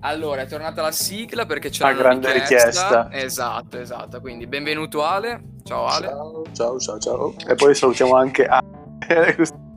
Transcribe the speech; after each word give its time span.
Allora, 0.00 0.42
è 0.42 0.46
tornata 0.46 0.80
la 0.80 0.92
sigla 0.92 1.44
perché 1.44 1.68
c'è 1.68 1.84
una 1.84 1.92
grande 1.92 2.32
richiesta. 2.32 3.08
richiesta. 3.08 3.12
Esatto, 3.12 3.78
esatto. 3.78 4.20
Quindi 4.20 4.46
benvenuto 4.46 5.04
Ale. 5.04 5.42
Ciao 5.62 5.86
Ale. 5.86 6.06
Ciao, 6.06 6.42
ciao, 6.52 6.78
ciao, 6.78 6.98
ciao. 6.98 7.34
E 7.46 7.54
poi 7.54 7.74
salutiamo 7.74 8.16
anche 8.16 8.46
Ale. 8.46 8.68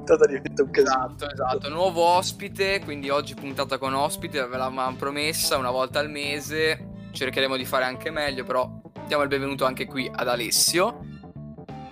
Esatto, 0.81 1.29
esatto. 1.29 1.69
Nuovo 1.69 2.03
ospite, 2.03 2.81
quindi 2.83 3.09
oggi 3.09 3.35
puntata 3.35 3.77
con 3.77 3.93
ospite, 3.93 4.45
ve 4.45 4.57
l'avevamo 4.57 4.95
promessa 4.97 5.57
una 5.57 5.71
volta 5.71 5.99
al 5.99 6.09
mese. 6.09 6.89
Cercheremo 7.11 7.55
di 7.55 7.65
fare 7.65 7.85
anche 7.85 8.09
meglio, 8.09 8.43
però 8.43 8.69
diamo 9.07 9.23
il 9.23 9.29
benvenuto 9.29 9.65
anche 9.65 9.85
qui 9.85 10.09
ad 10.13 10.27
Alessio. 10.27 10.99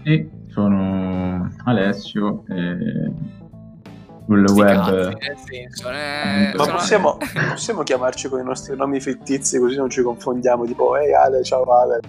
Sì, 0.04 0.30
sono 0.48 1.50
Alessio 1.66 2.44
e 2.50 3.11
sul 4.31 4.58
web. 4.58 5.17
Cazzi, 5.17 5.45
senso, 5.45 5.90
eh, 5.90 6.53
Ma 6.55 6.63
sono... 6.63 6.77
possiamo, 6.77 7.17
possiamo, 7.49 7.84
chiamarci 7.84 8.30
con 8.30 8.39
i 8.39 8.44
nostri 8.44 8.76
nomi 8.76 8.99
fittizi 8.99 9.59
così 9.59 9.76
non 9.76 9.89
ci 9.89 10.02
confondiamo, 10.02 10.66
tipo 10.66 10.95
ehi 10.95 11.08
hey, 11.08 11.13
Ale, 11.13 11.44
ciao 11.44 11.63
Ale. 11.63 11.99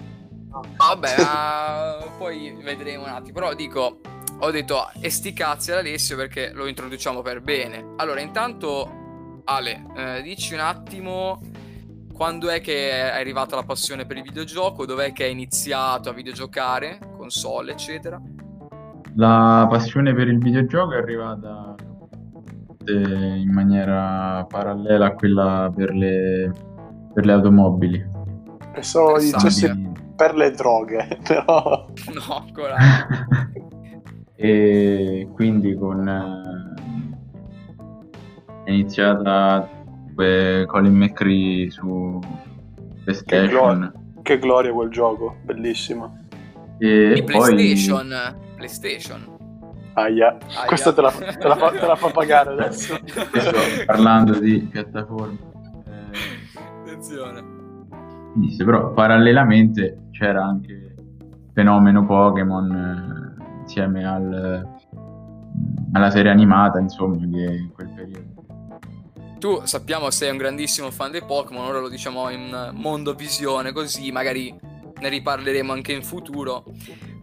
Vabbè, 0.77 1.15
uh, 1.19 2.09
poi 2.17 2.55
vedremo 2.63 3.03
un 3.03 3.09
attimo, 3.09 3.33
però 3.33 3.53
dico, 3.53 3.99
ho 4.39 4.51
detto 4.51 4.89
e 4.99 5.09
sti 5.09 5.33
cazzi 5.33 5.71
ad 5.71 5.79
Alessio 5.79 6.15
perché 6.15 6.51
lo 6.53 6.67
introduciamo 6.67 7.21
per 7.21 7.41
bene. 7.41 7.93
Allora, 7.97 8.21
intanto 8.21 9.41
Ale, 9.45 9.85
eh, 9.95 10.21
dici 10.21 10.53
un 10.53 10.61
attimo 10.61 11.41
quando 12.13 12.49
è 12.49 12.61
che 12.61 12.91
è 12.91 13.19
arrivata 13.19 13.55
la 13.55 13.63
passione 13.63 14.05
per 14.05 14.17
il 14.17 14.23
videogioco, 14.23 14.85
dov'è 14.85 15.11
che 15.11 15.25
hai 15.25 15.31
iniziato 15.31 16.09
a 16.09 16.13
videgiocare, 16.13 16.99
console, 17.17 17.71
eccetera? 17.71 18.21
La 19.15 19.67
passione 19.69 20.13
per 20.13 20.27
il 20.27 20.37
videogioco 20.37 20.93
è 20.93 20.97
arrivata 20.97 21.75
in 22.91 23.51
maniera 23.51 24.45
parallela 24.47 25.07
a 25.07 25.13
quella 25.13 25.71
per 25.73 25.93
le, 25.93 26.51
per 27.13 27.25
le 27.25 27.31
automobili. 27.31 28.05
Pensavo 28.73 29.19
dicessi 29.19 29.91
per 30.15 30.35
le 30.35 30.51
droghe, 30.51 31.19
però... 31.25 31.87
No, 32.13 32.37
ancora. 32.37 32.75
e 34.35 35.29
quindi 35.33 35.75
con... 35.75 36.07
è 38.63 38.71
iniziata 38.71 39.69
Colin 40.15 40.95
McCree 40.95 41.69
su 41.69 42.19
PlayStation. 43.03 43.41
Che 43.41 43.47
gloria, 43.47 43.93
che 44.21 44.39
gloria 44.39 44.73
quel 44.73 44.89
gioco, 44.89 45.35
bellissimo. 45.43 46.25
E, 46.77 47.17
e 47.17 47.23
poi... 47.23 47.53
PlayStation, 47.53 48.35
PlayStation. 48.55 49.32
Aia, 49.93 50.37
Aia. 50.37 50.65
questa 50.65 50.93
te 50.93 51.01
la, 51.01 51.11
te, 51.11 51.47
la 51.47 51.55
fa, 51.55 51.69
te 51.69 51.85
la, 51.85 51.95
fa, 51.95 52.09
pagare 52.09 52.51
adesso. 52.51 52.99
Sto 53.05 53.51
parlando 53.85 54.39
di 54.39 54.59
piattaforme. 54.59 55.37
Eh, 55.85 56.59
Attenzione. 56.81 57.43
Dice, 58.35 58.63
però 58.63 58.91
parallelamente 58.93 60.07
c'era 60.11 60.43
anche 60.43 60.71
il 60.71 61.51
fenomeno 61.53 62.05
Pokémon 62.05 63.37
eh, 63.39 63.61
insieme 63.61 64.05
al, 64.05 64.67
alla 65.93 66.09
serie 66.09 66.31
animata, 66.31 66.79
insomma, 66.79 67.17
che 67.17 67.25
in 67.25 67.71
quel 67.71 67.89
periodo. 67.89 68.31
Tu 69.37 69.61
sappiamo 69.65 70.09
sei 70.09 70.31
un 70.31 70.37
grandissimo 70.37 70.89
fan 70.89 71.11
dei 71.11 71.21
Pokémon, 71.23 71.65
ora 71.65 71.79
lo 71.79 71.89
diciamo 71.89 72.29
in 72.29 72.71
mondo 72.73 73.13
visione, 73.13 73.73
così 73.73 74.11
magari 74.11 74.57
ne 74.99 75.09
riparleremo 75.09 75.71
anche 75.71 75.91
in 75.91 76.01
futuro. 76.01 76.63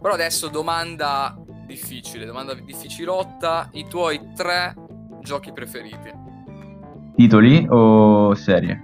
Però 0.01 0.15
adesso 0.15 0.49
domanda 0.49 1.40
difficile, 1.71 2.25
domanda 2.25 2.53
difficilotta, 2.55 3.69
i 3.73 3.87
tuoi 3.89 4.33
tre 4.35 4.75
giochi 5.23 5.53
preferiti. 5.53 6.11
Titoli 7.15 7.65
o 7.69 8.35
serie? 8.35 8.83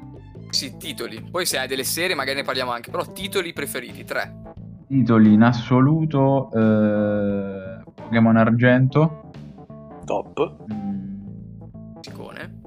Sì, 0.50 0.76
titoli. 0.76 1.20
Poi 1.28 1.44
se 1.44 1.58
hai 1.58 1.66
delle 1.66 1.82
serie 1.82 2.14
magari 2.14 2.38
ne 2.38 2.44
parliamo 2.44 2.70
anche, 2.70 2.90
però 2.90 3.04
titoli 3.10 3.52
preferiti, 3.52 4.04
tre. 4.04 4.54
Titoli 4.86 5.32
in 5.32 5.42
assoluto 5.42 6.48
eh, 6.52 7.82
Pokémon 7.92 8.36
Argento. 8.36 9.30
Top. 10.04 10.56
Mm. 10.72 12.00
Sicone. 12.00 12.60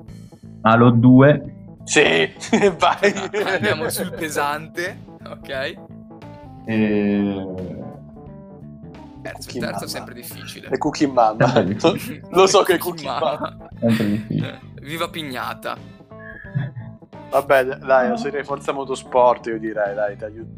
Halo 0.62 0.90
2. 0.92 1.56
Sì, 1.86 2.30
vai. 2.78 3.14
Andiamo 3.46 3.90
sul 3.90 4.12
pesante, 4.12 5.00
ok. 5.24 5.78
E 6.66 7.46
terzo, 9.32 9.50
il 9.50 9.64
terzo 9.64 9.84
è 9.86 9.88
sempre 9.88 10.14
difficile. 10.14 10.70
Le 10.70 10.78
cookie 10.78 11.08
mama. 11.08 11.38
Lo 12.32 12.48
so 12.48 12.64
che 12.64 12.76
è 12.76 12.78
cookie 12.78 13.06
mama. 13.06 13.70
Eh, 13.80 14.60
viva 14.82 15.10
Pignata. 15.10 15.78
Vabbè, 17.30 17.64
dai, 17.66 18.10
la 18.10 18.18
serie 18.18 18.44
Forza 18.44 18.72
Motorsport 18.72 19.46
io 19.48 19.60
direi, 19.60 19.94
dai, 19.94 20.18
ti 20.18 20.24
aiuto. 20.24 20.52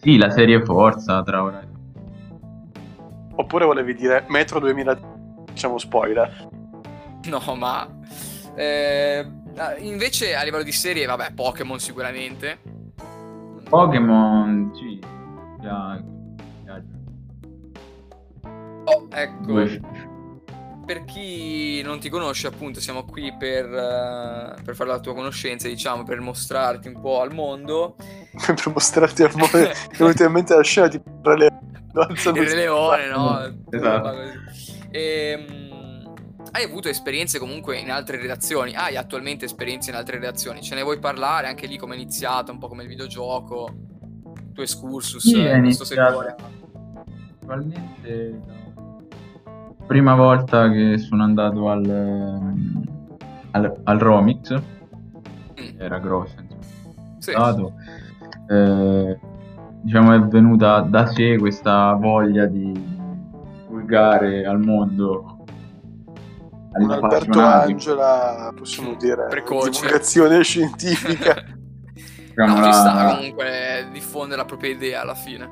Sì, 0.00 0.16
la 0.16 0.30
serie 0.30 0.64
Forza, 0.64 1.22
tra 1.22 1.42
ora. 1.42 1.62
Oppure 3.36 3.64
volevi 3.64 3.94
dire 3.94 4.24
Metro 4.28 4.58
2000, 4.58 4.98
diciamo 5.52 5.78
spoiler. 5.78 6.48
No, 7.24 7.54
ma... 7.54 7.86
Eh, 8.54 9.26
invece 9.78 10.34
a 10.34 10.42
livello 10.42 10.64
di 10.64 10.72
serie, 10.72 11.06
vabbè, 11.06 11.32
Pokémon 11.32 11.78
sicuramente. 11.78 12.58
Pokémon, 13.68 14.72
sì. 14.74 15.00
Già, 15.60 16.02
Oh, 18.84 19.08
ecco. 19.10 19.98
Per 20.84 21.04
chi 21.04 21.82
non 21.82 22.00
ti 22.00 22.08
conosce, 22.08 22.48
appunto, 22.48 22.80
siamo 22.80 23.04
qui 23.04 23.32
per, 23.38 23.66
uh, 23.66 24.62
per, 24.62 24.74
fare 24.74 24.90
la 24.90 24.98
tua 24.98 25.14
conoscenza, 25.14 25.68
diciamo, 25.68 26.02
per 26.02 26.20
mostrarti 26.20 26.88
un 26.88 27.00
po' 27.00 27.20
al 27.20 27.32
mondo. 27.32 27.94
per 28.44 28.72
mostrarti 28.72 29.22
al 29.22 29.32
mondo. 29.36 29.56
È 29.56 29.74
venuta 29.96 30.24
in 30.24 30.32
mente 30.32 30.54
la 30.54 30.62
scena 30.62 30.88
di 30.88 31.00
Re 31.22 31.36
Leone. 31.36 32.40
Il 32.40 32.54
Leone, 32.54 33.08
no? 33.08 33.54
Esatto. 33.70 34.16
E, 34.90 35.46
um, 35.48 36.14
hai 36.52 36.64
avuto 36.64 36.88
esperienze 36.88 37.38
comunque 37.38 37.78
in 37.78 37.90
altre 37.90 38.16
redazioni? 38.16 38.74
Hai 38.74 38.96
attualmente 38.96 39.44
esperienze 39.44 39.90
in 39.90 39.96
altre 39.96 40.16
redazioni? 40.16 40.62
Ce 40.62 40.74
ne 40.74 40.82
vuoi 40.82 40.98
parlare? 40.98 41.46
Anche 41.46 41.66
lì 41.66 41.76
come 41.76 41.94
è 41.94 41.98
iniziato, 41.98 42.50
un 42.50 42.58
po' 42.58 42.66
come 42.66 42.82
il 42.82 42.88
videogioco, 42.88 43.72
il 44.34 44.52
tuo 44.52 44.62
excursus 44.62 45.22
sì, 45.22 45.38
in 45.38 45.60
questo 45.62 45.84
settore? 45.84 46.34
Attualmente 47.40 48.58
prima 49.90 50.14
volta 50.14 50.70
che 50.70 50.98
sono 50.98 51.24
andato 51.24 51.68
al, 51.68 51.84
al, 53.50 53.80
al 53.82 53.98
Romix, 53.98 54.54
mm. 54.54 55.80
era 55.80 55.98
grossa, 55.98 56.36
insomma. 56.40 56.62
Sì. 57.18 57.30
Stato, 57.32 57.72
eh, 58.48 59.18
diciamo 59.82 60.14
è 60.14 60.20
venuta 60.20 60.82
da 60.82 61.06
sé 61.06 61.38
questa 61.38 61.94
voglia 61.94 62.46
di 62.46 62.70
divulgare 63.62 64.46
al 64.46 64.60
mondo 64.60 65.44
un 66.72 66.90
Alberto 66.92 67.40
Angela 67.40 68.52
possiamo 68.54 68.94
dire 68.94 69.26
Precoce. 69.28 69.80
divulgazione 69.80 70.40
scientifica 70.44 71.34
no, 72.36 72.62
ci 72.62 72.72
sta 72.72 73.16
comunque 73.16 73.88
diffondere 73.92 74.36
la 74.36 74.44
propria 74.44 74.70
idea 74.70 75.00
alla 75.00 75.16
fine 75.16 75.50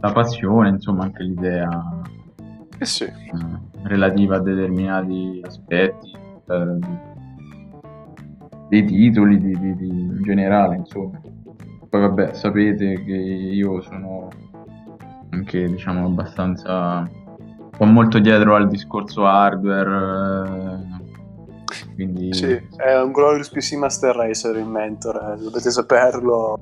la 0.00 0.12
passione 0.12 0.68
insomma 0.68 1.02
anche 1.02 1.24
l'idea 1.24 1.68
eh 2.80 2.86
sì. 2.86 3.12
relativa 3.82 4.36
a 4.36 4.40
determinati 4.40 5.42
aspetti 5.44 6.16
eh, 6.48 6.78
dei 8.68 8.84
titoli 8.86 9.38
di, 9.38 9.58
di, 9.58 9.76
di, 9.76 9.88
in 9.88 10.22
generale 10.22 10.76
insomma 10.76 11.20
poi 11.90 12.00
vabbè 12.00 12.32
sapete 12.32 13.02
che 13.04 13.12
io 13.12 13.82
sono 13.82 14.28
anche 15.30 15.66
diciamo 15.66 16.06
abbastanza 16.06 17.06
ho 17.76 17.84
molto 17.84 18.18
dietro 18.18 18.54
al 18.54 18.68
discorso 18.68 19.26
hardware 19.26 20.78
eh, 21.66 21.94
quindi 21.94 22.32
sì 22.32 22.58
è 22.76 22.98
un 22.98 23.12
Glorious 23.12 23.50
PC 23.50 23.74
Master 23.74 24.16
Racer 24.16 24.56
il 24.56 24.64
mentore 24.64 25.34
eh, 25.34 25.42
dovete 25.42 25.70
saperlo 25.70 26.58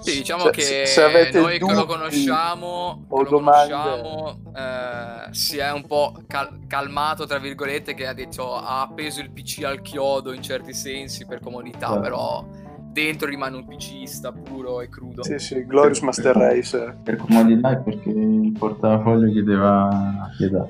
sì, 0.00 0.18
diciamo 0.18 0.44
cioè, 0.44 0.52
che 0.52 0.86
se 0.86 1.30
noi 1.32 1.58
che 1.58 1.72
lo 1.72 1.86
conosciamo, 1.86 3.06
che 3.08 3.22
lo 3.22 3.24
conosciamo 3.24 4.40
eh, 4.56 5.32
si 5.32 5.58
è 5.58 5.70
un 5.72 5.86
po' 5.86 6.14
cal- 6.26 6.60
calmato, 6.66 7.26
tra 7.26 7.38
virgolette, 7.38 7.94
che 7.94 8.06
ha 8.06 8.14
detto 8.14 8.56
ha 8.56 8.82
appeso 8.82 9.20
il 9.20 9.30
PC 9.30 9.62
al 9.64 9.82
chiodo 9.82 10.32
in 10.32 10.42
certi 10.42 10.72
sensi 10.72 11.26
per 11.26 11.40
comodità, 11.40 11.92
sì. 11.92 12.00
però 12.00 12.44
dentro 12.92 13.28
rimane 13.28 13.56
un 13.56 13.66
PCista 13.66 14.32
puro 14.32 14.80
e 14.80 14.88
crudo. 14.88 15.22
Sì, 15.22 15.38
sì, 15.38 15.64
Glorious 15.66 16.00
Master 16.00 16.34
Race. 16.34 16.96
Per 17.02 17.16
comodità 17.16 17.72
e 17.72 17.76
perché 17.78 18.08
il 18.08 18.52
portafoglio 18.58 19.30
chiedeva 19.30 20.30
pietà. 20.36 20.66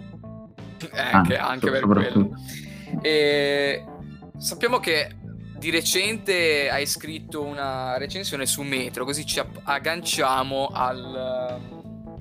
Anche, 1.13 1.37
ah, 1.37 1.49
anche 1.49 1.71
per 1.71 1.83
quello. 1.83 2.31
E 3.01 3.85
sappiamo 4.37 4.79
che 4.79 5.17
di 5.61 5.71
recente 5.71 6.71
hai 6.71 6.87
scritto 6.87 7.45
una 7.45 7.99
recensione 7.99 8.47
su 8.47 8.63
Metro, 8.63 9.05
così 9.05 9.27
ci 9.27 9.41
agganciamo 9.65 10.71
al, 10.73 11.61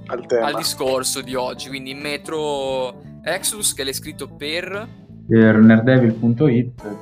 al, 0.06 0.26
al 0.42 0.56
discorso 0.56 1.22
di 1.22 1.36
oggi. 1.36 1.70
Quindi 1.70 1.94
Metro 1.94 3.02
Exodus 3.24 3.74
che 3.74 3.86
l'hai 3.86 3.94
scritto 3.94 4.28
per... 4.28 4.88
per 5.28 5.58
nerdevil.it. 5.58 6.98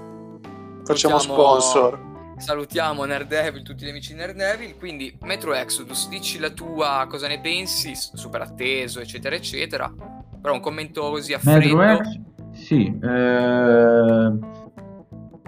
Facciamo 0.85 1.17
sponsor. 1.17 2.05
Salutiamo 2.37 3.03
Nerdevil, 3.03 3.63
tutti 3.63 3.83
gli 3.83 3.89
amici 3.89 4.13
di 4.13 4.19
Nerdevil. 4.19 4.77
Quindi, 4.77 5.17
Metro 5.23 5.55
Exodus, 5.55 6.07
dici 6.07 6.37
la 6.37 6.51
tua, 6.51 7.07
cosa 7.09 7.27
ne 7.27 7.39
pensi? 7.39 7.93
Super 7.95 8.41
atteso, 8.41 8.99
eccetera, 8.99 9.35
eccetera. 9.35 9.91
Però 10.39 10.53
un 10.53 10.59
commento 10.59 11.09
così 11.09 11.33
a 11.33 11.39
Metro 11.41 11.77
freddo. 11.77 11.99
Ex- 11.99 12.19
sì, 12.51 12.85
eh, 12.85 14.31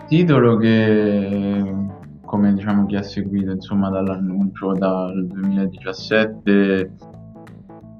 titolo 0.10 0.58
che, 0.58 1.64
come 2.26 2.54
diciamo 2.54 2.88
chi 2.88 2.96
ha 2.96 3.04
seguito 3.04 3.52
insomma 3.52 3.90
dall'annuncio 3.90 4.74
dal 4.74 5.28
2017, 5.28 6.92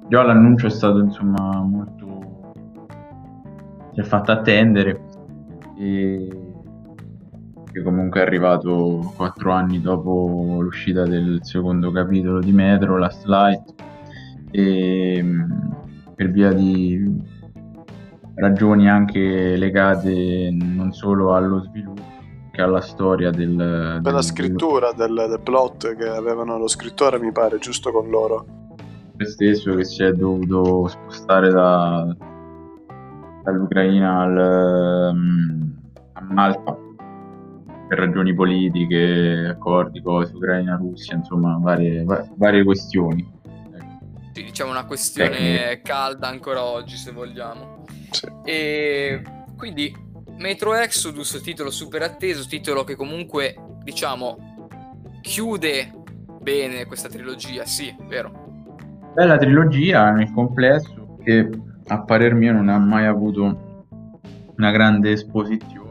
già 0.08 0.22
l'annuncio 0.24 0.66
è 0.66 0.70
stato 0.70 0.98
insomma 0.98 1.62
molto... 1.62 2.52
si 3.92 4.00
è 4.00 4.02
fatto 4.02 4.32
attendere 4.32 5.00
e 5.78 6.28
che 7.70 7.82
comunque 7.82 8.18
è 8.18 8.24
arrivato 8.24 9.12
quattro 9.14 9.52
anni 9.52 9.80
dopo 9.80 10.58
l'uscita 10.60 11.04
del 11.04 11.38
secondo 11.42 11.92
capitolo 11.92 12.40
di 12.40 12.50
Metro, 12.50 12.98
Last 12.98 13.24
Light, 13.26 13.72
e 14.50 15.24
per 16.16 16.30
via 16.32 16.52
di 16.52 17.38
ragioni 18.40 18.88
anche 18.88 19.56
legate 19.56 20.50
non 20.50 20.92
solo 20.92 21.34
allo 21.34 21.62
sviluppo 21.62 22.18
che 22.50 22.62
alla 22.62 22.80
storia 22.80 23.30
del... 23.30 23.54
Per 23.54 24.00
del, 24.00 24.12
la 24.12 24.22
scrittura 24.22 24.92
del, 24.92 25.14
del, 25.14 25.40
plot 25.42 25.94
che 25.94 26.08
avevano 26.08 26.58
lo 26.58 26.66
scrittore 26.66 27.20
mi 27.20 27.30
pare, 27.30 27.58
giusto 27.58 27.92
con 27.92 28.08
loro. 28.08 28.46
Stesso 29.18 29.74
che 29.74 29.84
si 29.84 30.02
è 30.02 30.12
dovuto 30.12 30.88
spostare 30.88 31.50
da, 31.50 32.16
dall'Ucraina 33.44 34.20
al, 34.20 35.12
um, 35.12 35.80
a 36.14 36.22
Malta 36.22 36.76
per 37.86 37.98
ragioni 37.98 38.32
politiche, 38.34 39.48
accordi, 39.50 40.00
cose, 40.00 40.34
Ucraina, 40.34 40.76
Russia, 40.76 41.16
insomma, 41.16 41.58
varie, 41.60 42.04
varie 42.36 42.64
questioni. 42.64 43.38
Sì, 44.32 44.44
diciamo 44.44 44.70
una 44.70 44.84
questione 44.84 45.80
calda 45.82 46.28
ancora 46.28 46.64
oggi, 46.64 46.96
se 46.96 47.12
vogliamo. 47.12 47.84
Sì. 48.10 48.28
E 48.44 49.22
quindi 49.56 49.94
Metro 50.38 50.74
Exodus, 50.74 51.40
titolo 51.42 51.70
super 51.70 52.02
atteso, 52.02 52.46
titolo 52.48 52.84
che 52.84 52.96
comunque, 52.96 53.54
diciamo, 53.82 54.68
chiude 55.20 55.92
bene 56.40 56.86
questa 56.86 57.08
trilogia, 57.08 57.64
sì, 57.64 57.94
vero? 58.06 58.68
Bella 59.14 59.36
trilogia 59.36 60.12
nel 60.12 60.32
complesso 60.32 61.18
che 61.22 61.48
a 61.88 62.02
parer 62.02 62.34
mio 62.34 62.52
non 62.52 62.68
ha 62.68 62.78
mai 62.78 63.06
avuto 63.06 63.84
una 64.56 64.70
grande 64.70 65.12
esposizione 65.12 65.90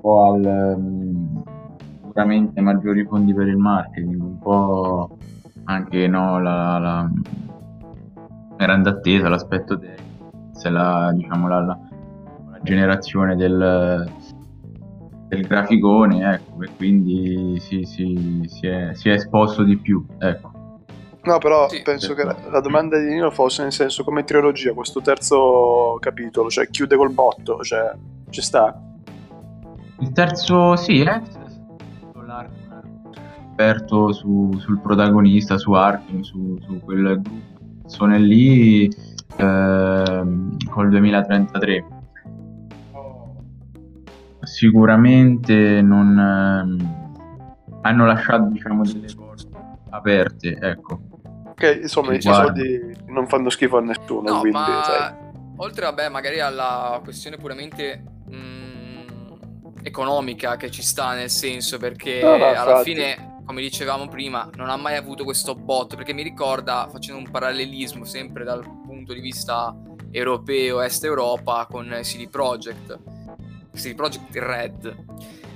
po' 0.00 0.24
al 0.24 0.74
um, 0.76 1.42
sicuramente 2.06 2.60
maggiori 2.60 3.04
fondi 3.04 3.34
per 3.34 3.46
il 3.46 3.56
marketing, 3.56 4.20
un 4.20 4.38
po' 4.38 5.16
anche 5.70 6.08
no, 6.08 6.40
la, 6.40 6.78
la 6.78 7.10
grande 8.56 8.90
attesa, 8.90 9.28
l'aspetto 9.28 9.78
tecnico, 9.78 10.30
la, 10.68 11.12
diciamo, 11.14 11.48
la, 11.48 11.60
la, 11.60 11.78
la 12.50 12.58
generazione 12.62 13.36
del, 13.36 14.10
del 15.28 15.46
graficone, 15.46 16.34
ecco, 16.34 16.62
e 16.62 16.68
quindi 16.76 17.58
si, 17.60 17.84
si, 17.84 18.42
si, 18.48 18.66
è, 18.66 18.90
si, 18.94 19.08
è, 19.08 19.12
esposto 19.12 19.62
di 19.62 19.76
più, 19.78 20.04
ecco. 20.18 20.58
No, 21.22 21.38
però 21.38 21.68
sì, 21.68 21.82
penso 21.82 22.14
che 22.14 22.24
la, 22.24 22.60
domanda 22.60 22.98
di 22.98 23.06
Nino 23.06 23.30
fosse 23.30 23.62
nel 23.62 23.72
senso 23.72 24.04
come 24.04 24.24
trilogia 24.24 24.72
questo 24.72 25.00
terzo 25.02 25.98
capitolo, 26.00 26.48
cioè 26.48 26.68
chiude 26.68 26.96
col 26.96 27.12
botto, 27.12 27.60
cioè 27.62 27.92
ci 28.30 28.40
sta? 28.40 28.74
Il 29.98 30.12
terzo, 30.12 30.76
sì, 30.76 31.02
è 31.02 31.20
aperto 33.60 34.12
su, 34.12 34.56
sul 34.58 34.80
protagonista, 34.80 35.58
su 35.58 35.72
Arkham, 35.72 36.22
su, 36.22 36.58
su 36.64 36.80
quel 36.82 37.20
gruppo. 37.20 37.58
Sono 37.86 38.16
lì 38.16 38.86
eh, 38.86 40.24
col 40.70 40.88
2033. 40.88 41.84
Sicuramente 44.42 45.82
non 45.82 46.18
eh, 46.18 47.78
hanno 47.82 48.06
lasciato 48.06 48.44
diciamo 48.50 48.82
delle 48.82 49.12
porte 49.14 49.48
aperte, 49.90 50.56
ecco. 50.58 51.00
Ok, 51.50 51.80
insomma, 51.82 52.14
i 52.14 52.22
soldi 52.22 52.96
non 53.08 53.28
fanno 53.28 53.50
schifo 53.50 53.76
a 53.76 53.80
nessuno, 53.82 54.30
no, 54.30 54.40
quindi, 54.40 54.58
ma... 54.58 54.82
sai. 54.82 55.14
Oltre, 55.56 55.84
vabbè, 55.84 56.08
magari 56.08 56.40
alla 56.40 56.98
questione 57.04 57.36
puramente 57.36 58.02
mh, 58.28 58.34
mm, 58.34 59.72
economica 59.82 60.56
che 60.56 60.70
ci 60.70 60.82
sta 60.82 61.12
nel 61.12 61.28
senso 61.28 61.76
perché 61.76 62.22
no, 62.22 62.36
no, 62.38 62.46
alla 62.46 62.80
fine 62.82 63.29
come 63.44 63.60
dicevamo 63.60 64.08
prima 64.08 64.48
non 64.54 64.68
ha 64.68 64.76
mai 64.76 64.96
avuto 64.96 65.24
questo 65.24 65.54
botto 65.54 65.96
perché 65.96 66.12
mi 66.12 66.22
ricorda 66.22 66.88
facendo 66.90 67.20
un 67.20 67.30
parallelismo 67.30 68.04
sempre 68.04 68.44
dal 68.44 68.62
punto 68.62 69.12
di 69.12 69.20
vista 69.20 69.74
europeo 70.10 70.80
est 70.80 71.04
Europa 71.04 71.66
con 71.70 71.98
CD 72.02 72.28
Projekt 72.28 72.98
CD 73.72 73.94
Projekt 73.94 74.34
Red 74.36 74.96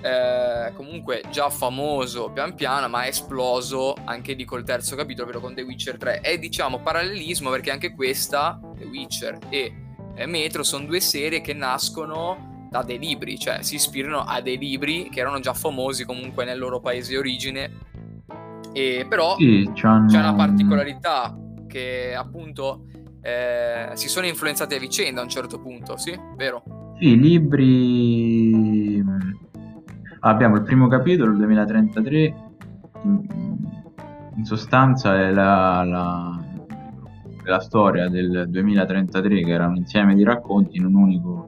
eh, 0.01 0.73
comunque 0.75 1.23
già 1.31 1.49
famoso 1.51 2.31
pian 2.31 2.55
piano 2.55 2.89
ma 2.89 3.05
è 3.05 3.09
esploso 3.09 3.95
anche 4.05 4.35
di 4.35 4.45
col 4.45 4.65
terzo 4.65 4.97
capitolo 4.97 5.25
ovvero 5.29 5.41
con 5.41 5.55
The 5.55 5.63
Witcher 5.63 5.97
3 5.97 6.21
e 6.21 6.39
diciamo 6.39 6.81
parallelismo 6.81 7.51
perché 7.51 7.71
anche 7.71 7.95
questa 7.95 8.61
The 8.77 8.85
Witcher 8.85 9.39
e 9.49 9.73
Metro 10.27 10.63
sono 10.63 10.85
due 10.85 11.01
serie 11.01 11.41
che 11.41 11.55
nascono 11.55 12.54
da 12.75 12.83
dei 12.83 12.99
libri, 12.99 13.39
cioè 13.39 13.63
si 13.63 13.77
ispirano 13.77 14.25
a 14.25 14.41
dei 14.41 14.59
libri 14.59 15.09
che 15.09 15.21
erano 15.21 15.39
già 15.39 15.55
famosi 15.55 16.05
comunque 16.05 16.45
nel 16.45 16.59
loro 16.59 16.81
paese 16.81 17.11
di 17.11 17.17
origine. 17.17 17.71
E 18.73 19.07
però 19.09 19.37
sì, 19.37 19.71
c'è 19.73 19.87
una 19.87 20.35
particolarità 20.35 21.39
che 21.69 22.17
appunto 22.17 22.87
eh, 23.23 23.91
si 23.93 24.09
sono 24.09 24.27
influenzati 24.27 24.75
a 24.75 24.81
vicenda 24.81 25.21
a 25.21 25.23
un 25.23 25.29
certo 25.29 25.61
punto, 25.61 25.97
sì? 25.97 26.19
Vero? 26.37 26.65
Sì, 26.99 27.17
libri... 27.17 29.05
Abbiamo 30.21 30.57
il 30.57 30.63
primo 30.63 30.89
capitolo, 30.89 31.31
il 31.31 31.37
2033, 31.37 32.35
in 33.05 34.45
sostanza 34.45 35.21
è 35.21 35.31
la, 35.31 35.85
la, 35.85 36.45
la 37.45 37.61
storia 37.61 38.09
del 38.09 38.47
2033 38.49 39.43
che 39.43 39.53
era 39.53 39.67
un 39.69 39.77
insieme 39.77 40.15
di 40.15 40.25
racconti 40.25 40.79
in 40.79 40.87
un 40.87 40.95
unico 40.95 41.45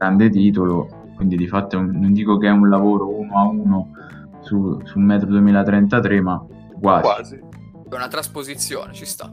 grande 0.00 0.30
titolo, 0.30 0.88
quindi 1.14 1.36
di 1.36 1.46
fatto 1.46 1.78
non 1.78 2.14
dico 2.14 2.38
che 2.38 2.46
è 2.46 2.50
un 2.50 2.70
lavoro 2.70 3.14
uno 3.14 3.36
a 3.36 3.42
uno 3.42 3.90
su, 4.40 4.80
su 4.84 4.98
Metro 4.98 5.28
2033, 5.28 6.20
ma 6.22 6.42
quasi. 6.80 7.02
quasi. 7.02 7.36
È 7.36 7.94
una 7.94 8.08
trasposizione, 8.08 8.94
ci 8.94 9.04
sta. 9.04 9.30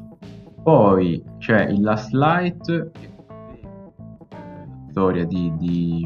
Poi 0.61 1.23
c'è 1.37 1.67
il 1.67 1.81
Last 1.81 2.11
Light, 2.11 2.91
storia 4.89 5.25
di, 5.25 5.53
di, 5.55 6.05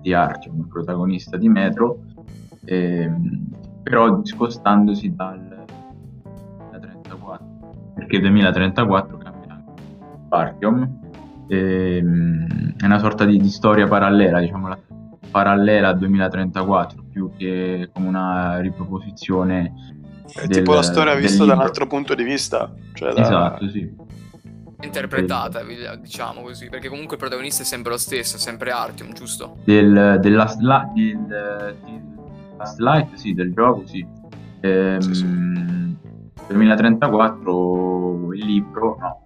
di 0.00 0.12
Artyom, 0.12 0.66
protagonista 0.66 1.36
di 1.36 1.48
Metro, 1.48 2.00
ehm, 2.64 3.46
però 3.84 4.16
discostandosi 4.16 5.14
dal 5.14 5.64
2034, 6.70 7.46
perché 7.94 8.18
2034 8.18 9.16
cambia 9.18 9.52
anche 9.52 9.82
Artyom, 10.30 11.05
ehm, 11.48 12.76
è 12.76 12.84
una 12.84 12.98
sorta 12.98 13.24
di, 13.24 13.38
di 13.38 13.48
storia 13.48 13.86
parallela, 13.86 14.40
diciamo, 14.40 14.68
la, 14.68 14.78
parallela 15.30 15.88
al 15.88 15.98
2034, 15.98 17.04
più 17.10 17.30
che 17.36 17.90
come 17.92 18.08
una 18.08 18.60
riproposizione. 18.60 19.94
È 20.26 20.46
del, 20.46 20.58
tipo 20.58 20.74
la 20.74 20.82
storia 20.82 21.14
vista 21.14 21.44
da 21.44 21.54
un 21.54 21.60
altro 21.60 21.86
punto 21.86 22.14
di 22.14 22.24
vista. 22.24 22.72
Cioè 22.94 23.12
da... 23.12 23.20
Esatto, 23.20 23.68
sì. 23.68 24.04
Interpretata, 24.82 25.62
diciamo 26.00 26.42
così, 26.42 26.68
perché 26.68 26.88
comunque 26.88 27.14
il 27.14 27.20
protagonista 27.20 27.62
è 27.62 27.66
sempre 27.66 27.92
lo 27.92 27.98
stesso, 27.98 28.36
sempre 28.38 28.70
Artyom, 28.70 29.12
giusto? 29.12 29.56
Del, 29.64 30.18
del, 30.20 30.34
last, 30.34 30.60
la, 30.60 30.90
del, 30.94 31.18
del 31.26 32.02
last 32.56 32.78
Light, 32.78 33.14
sì, 33.14 33.32
del 33.32 33.52
gioco, 33.52 33.86
sì. 33.86 34.06
Ehm, 34.60 34.98
sì, 35.00 35.14
sì. 35.14 35.46
2034 36.48 38.34
il 38.34 38.44
libro, 38.44 38.96
no, 39.00 39.25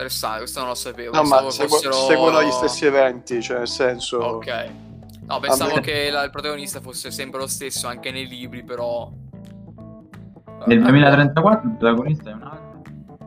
Interessante, 0.00 0.38
questo 0.38 0.60
non 0.60 0.68
lo 0.68 0.74
sapevo. 0.74 1.14
No, 1.14 1.22
ma 1.24 1.50
segu- 1.50 1.68
fossero... 1.68 1.92
seguono 1.92 2.42
gli 2.42 2.50
stessi 2.50 2.86
eventi, 2.86 3.42
cioè 3.42 3.58
nel 3.58 3.68
senso... 3.68 4.16
Ok. 4.16 4.68
No, 5.26 5.38
pensavo 5.40 5.74
me... 5.74 5.80
che 5.82 6.08
la, 6.10 6.24
il 6.24 6.30
protagonista 6.30 6.80
fosse 6.80 7.10
sempre 7.10 7.38
lo 7.38 7.46
stesso 7.46 7.86
anche 7.86 8.10
nei 8.10 8.26
libri, 8.26 8.64
però... 8.64 9.12
Nel 10.64 10.80
2034 10.80 11.68
il 11.68 11.76
protagonista 11.76 12.30
è 12.30 12.32
un 12.32 12.42
altro. 12.42 12.82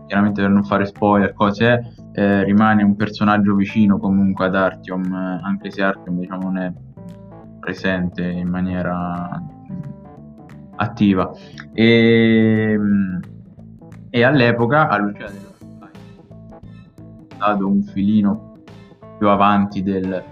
Chiaramente 0.08 0.42
per 0.42 0.50
non 0.50 0.63
fare 0.63 0.88
spoiler, 0.88 1.34
cose 1.34 1.94
eh, 2.13 2.44
rimane 2.44 2.84
un 2.84 2.96
personaggio 2.96 3.53
vicino 3.53 4.00
comunque 4.00 4.46
ad 4.48 4.56
Artyom, 4.56 5.13
eh, 5.13 5.42
anche 5.44 5.70
se 5.70 5.84
Artyom 5.84 6.20
diciamo 6.20 6.44
non 6.44 6.58
è 6.58 6.74
presente 7.60 8.24
in 8.24 8.50
maniera 8.50 9.39
attiva. 10.77 11.32
E, 11.72 12.77
e 14.10 14.24
all'epoca, 14.24 14.89
all'uscita 14.89 15.30
dello 15.30 15.52
stato 17.34 17.68
un 17.68 17.82
filino 17.84 18.54
più 19.18 19.30
avanti 19.30 19.84
del, 19.84 20.24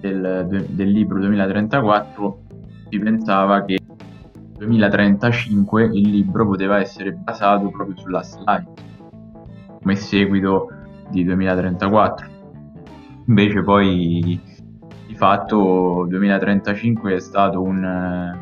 del, 0.00 0.66
del 0.68 0.90
libro 0.90 1.18
2034 1.18 2.40
si 2.88 2.98
pensava 2.98 3.64
che 3.64 3.78
2035 4.56 5.84
il 5.84 6.10
libro 6.10 6.46
poteva 6.46 6.78
essere 6.78 7.12
basato 7.12 7.68
proprio 7.70 7.96
sulla 7.96 8.22
slide 8.22 8.70
come 9.80 9.96
seguito 9.96 10.68
di 11.10 11.24
2034 11.24 12.26
invece 13.26 13.62
poi 13.62 14.40
di 15.06 15.14
fatto 15.14 16.06
2035 16.08 17.14
è 17.14 17.20
stato 17.20 17.60
un 17.60 18.40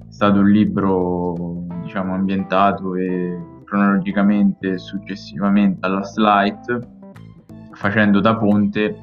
è 0.00 0.10
stato 0.12 0.40
un 0.40 0.50
libro 0.50 1.66
diciamo 1.82 2.14
ambientato 2.14 2.94
e 2.96 3.47
cronologicamente 3.68 4.78
successivamente 4.78 5.86
alla 5.86 6.02
slide 6.02 6.96
facendo 7.72 8.20
da 8.20 8.36
ponte 8.36 9.02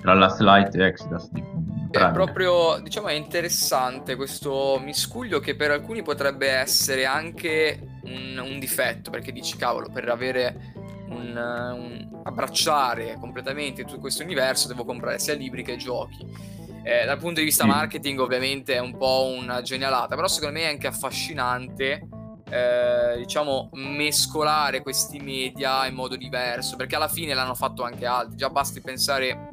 tra 0.00 0.14
Last 0.14 0.40
Light 0.40 0.74
e 0.74 0.84
Exodus 0.84 1.30
di 1.30 1.42
è 1.90 2.10
proprio, 2.12 2.78
diciamo, 2.82 3.06
è 3.08 3.14
interessante 3.14 4.14
questo 4.14 4.78
miscuglio 4.84 5.40
che 5.40 5.56
per 5.56 5.70
alcuni 5.70 6.02
potrebbe 6.02 6.48
essere 6.48 7.06
anche 7.06 7.98
un, 8.02 8.38
un 8.44 8.58
difetto, 8.58 9.10
perché 9.10 9.32
dici, 9.32 9.56
cavolo, 9.56 9.88
per 9.90 10.06
avere 10.08 10.74
un, 11.08 11.34
un, 11.34 12.20
abbracciare 12.24 13.16
completamente 13.18 13.84
tutto 13.84 14.00
questo 14.00 14.22
universo 14.22 14.68
devo 14.68 14.84
comprare 14.84 15.18
sia 15.18 15.32
libri 15.32 15.62
che 15.62 15.76
giochi. 15.76 16.26
Eh, 16.82 17.06
dal 17.06 17.18
punto 17.18 17.40
di 17.40 17.46
vista 17.46 17.64
marketing 17.64 18.20
ovviamente 18.20 18.74
è 18.74 18.80
un 18.80 18.96
po' 18.96 19.34
una 19.34 19.62
genialata, 19.62 20.14
però 20.14 20.28
secondo 20.28 20.58
me 20.58 20.64
è 20.64 20.68
anche 20.68 20.86
affascinante 20.86 22.06
eh, 22.50 23.16
diciamo 23.18 23.70
mescolare 23.72 24.82
questi 24.82 25.18
media 25.18 25.86
in 25.86 25.94
modo 25.94 26.16
diverso, 26.16 26.76
perché 26.76 26.96
alla 26.96 27.08
fine 27.08 27.34
l'hanno 27.34 27.54
fatto 27.54 27.82
anche 27.82 28.06
altri, 28.06 28.36
già 28.36 28.50
basti 28.50 28.80
pensare 28.80 29.50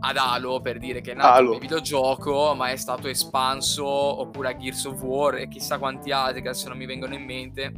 ad 0.00 0.16
Halo 0.16 0.60
per 0.60 0.78
dire 0.78 1.00
che 1.00 1.12
è 1.12 1.14
nato 1.14 1.28
Halo. 1.28 1.46
come 1.48 1.58
videogioco 1.58 2.54
ma 2.54 2.68
è 2.68 2.76
stato 2.76 3.08
espanso 3.08 3.84
oppure 3.84 4.50
a 4.50 4.56
Gears 4.56 4.84
of 4.84 5.02
War 5.02 5.34
e 5.34 5.48
chissà 5.48 5.78
quanti 5.78 6.12
altri 6.12 6.40
che 6.40 6.48
adesso 6.50 6.68
non 6.68 6.78
mi 6.78 6.86
vengono 6.86 7.14
in 7.14 7.24
mente 7.24 7.72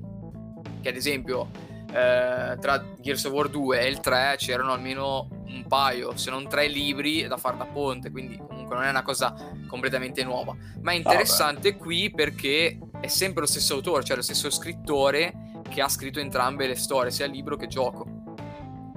che 0.83 0.91
ad 0.91 0.97
esempio 0.97 1.49
eh, 1.87 2.59
tra 2.61 2.85
Gears 3.01 3.25
of 3.25 3.33
War 3.33 3.49
2 3.49 3.81
e 3.81 3.89
il 3.89 4.01
3 4.01 4.35
c'erano 4.37 4.73
almeno 4.73 5.29
un 5.47 5.65
paio 5.67 6.15
se 6.15 6.29
non 6.29 6.47
tre 6.47 6.69
libri 6.69 7.27
da 7.27 7.39
far 7.39 7.57
da 7.57 7.65
ponte 7.65 8.11
quindi 8.11 8.37
comunque 8.37 8.77
non 8.77 8.85
è 8.85 8.91
una 8.91 9.03
cosa 9.03 9.35
completamente 9.67 10.23
nuova. 10.25 10.55
Ma 10.83 10.93
è 10.93 10.95
interessante 10.95 11.71
ah, 11.71 11.77
qui 11.77 12.11
perché 12.11 12.79
è 13.01 13.07
sempre 13.07 13.41
lo 13.41 13.47
stesso 13.47 13.75
autore 13.75 14.05
cioè 14.05 14.17
lo 14.17 14.23
stesso 14.23 14.51
scrittore 14.51 15.63
che 15.69 15.81
ha 15.81 15.89
scritto 15.89 16.21
entrambe 16.21 16.67
le 16.67 16.75
storie 16.75 17.11
sia 17.11 17.27
libro 17.27 17.57
che 17.57 17.67
gioco. 17.67 18.07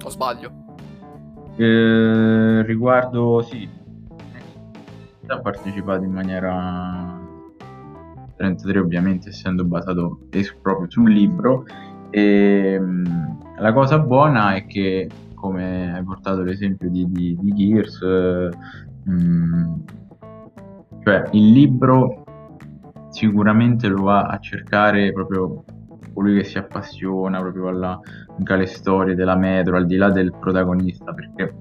O 0.02 0.08
sbaglio? 0.10 0.62
Eh, 1.56 2.62
riguardo, 2.66 3.42
sì, 3.42 3.68
ha 5.26 5.38
partecipato 5.38 6.04
in 6.04 6.10
maniera 6.10 7.18
33 8.36 8.78
ovviamente 8.80 9.28
essendo 9.28 9.64
basato 9.64 10.26
proprio 10.60 10.90
sul 10.90 11.10
libro. 11.10 11.64
E 12.10 12.72
ehm, 12.74 13.38
la 13.58 13.72
cosa 13.72 13.98
buona 13.98 14.54
è 14.54 14.66
che 14.66 15.08
come 15.34 15.94
hai 15.94 16.02
portato 16.02 16.42
l'esempio 16.42 16.90
di, 16.90 17.10
di, 17.10 17.36
di 17.38 17.52
Gears 17.52 18.00
mh, 19.04 19.12
mm, 19.12 19.74
cioè 21.02 21.28
il 21.32 21.52
libro 21.52 22.23
sicuramente 23.14 23.86
lo 23.86 24.02
va 24.02 24.26
a 24.26 24.38
cercare 24.38 25.12
proprio 25.12 25.64
colui 26.12 26.36
che 26.36 26.44
si 26.44 26.58
appassiona 26.58 27.40
proprio 27.40 27.68
alla, 27.68 27.98
alle 28.44 28.66
storie 28.66 29.14
della 29.14 29.36
metro, 29.36 29.76
al 29.76 29.86
di 29.86 29.96
là 29.96 30.10
del 30.10 30.34
protagonista, 30.38 31.12
perché 31.12 31.54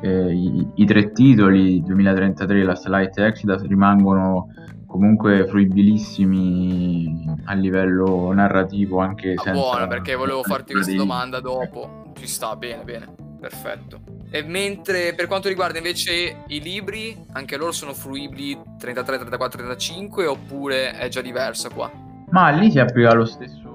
eh, 0.00 0.32
i, 0.32 0.66
i, 0.74 0.86
tre 0.86 1.12
titoli 1.12 1.82
2033 1.82 2.62
Last 2.64 2.86
Light 2.86 3.18
e 3.18 3.26
Exodus 3.26 3.62
rimangono 3.66 4.48
comunque 4.86 5.46
fruibilissimi 5.46 7.36
a 7.44 7.52
livello 7.52 8.32
narrativo 8.32 9.00
anche 9.00 9.34
ah, 9.34 9.42
senza 9.42 9.60
buono 9.60 9.86
perché 9.86 10.14
volevo 10.14 10.42
farti 10.42 10.72
questa 10.72 10.94
domanda 10.94 11.40
dopo. 11.40 12.12
Ci 12.14 12.26
sta 12.26 12.56
bene 12.56 12.82
bene 12.84 13.06
perfetto 13.38 14.17
e 14.30 14.42
mentre 14.42 15.14
per 15.14 15.26
quanto 15.26 15.48
riguarda 15.48 15.78
invece 15.78 16.44
i 16.48 16.60
libri 16.60 17.16
anche 17.32 17.56
loro 17.56 17.72
sono 17.72 17.94
fruibili 17.94 18.58
33 18.78 19.18
34 19.18 19.58
35 19.58 20.26
oppure 20.26 20.92
è 20.92 21.08
già 21.08 21.20
diversa 21.20 21.68
qua? 21.70 21.90
Ma 22.30 22.50
lì 22.50 22.70
si 22.70 22.78
applica 22.78 23.14
lo 23.14 23.24
stesso 23.24 23.68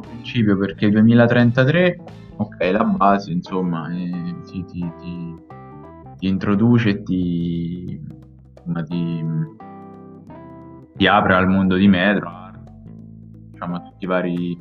principio 0.00 0.56
perché 0.56 0.86
il 0.86 0.92
2033 0.92 2.00
ok 2.36 2.70
la 2.72 2.84
base 2.84 3.30
insomma 3.30 3.90
eh, 3.92 4.34
ti, 4.44 4.64
ti, 4.64 4.92
ti, 5.00 5.36
ti, 6.18 6.26
introduce 6.26 6.90
e 6.90 7.02
ti, 7.02 8.00
ti, 10.96 11.06
apre 11.06 11.34
al 11.34 11.48
mondo 11.48 11.76
di 11.76 11.88
Metro 11.88 12.30
diciamo, 13.50 13.76
a 13.76 13.80
tutti 13.80 14.04
i 14.04 14.08
vari 14.08 14.60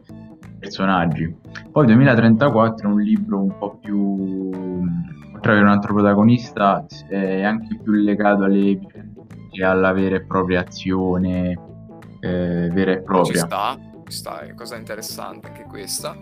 personaggi 0.59 1.33
poi 1.71 1.83
il 1.83 1.93
2034 1.93 2.89
è 2.89 2.91
un 2.91 3.01
libro 3.01 3.39
un 3.39 3.57
po' 3.57 3.77
più 3.81 4.49
oltre 5.33 5.51
ad 5.51 5.57
avere 5.57 5.65
un 5.65 5.71
altro 5.71 5.93
protagonista 5.93 6.85
è 7.07 7.43
anche 7.43 7.79
più 7.81 7.93
legato 7.93 8.43
alle 8.43 8.75
vicende 8.75 9.25
che 9.51 9.63
alla 9.63 9.93
vera 9.93 10.15
e 10.15 10.25
propria 10.25 10.61
azione 10.61 11.59
eh, 12.19 12.69
vera 12.71 12.91
e 12.91 13.01
propria 13.01 13.33
ci 13.33 13.39
sta 13.39 13.77
questa 14.07 14.39
è 14.39 14.53
cosa 14.53 14.77
interessante 14.77 15.47
anche 15.47 15.63
questa. 15.63 16.15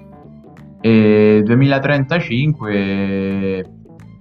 E 0.82 1.44
2035 1.46 3.70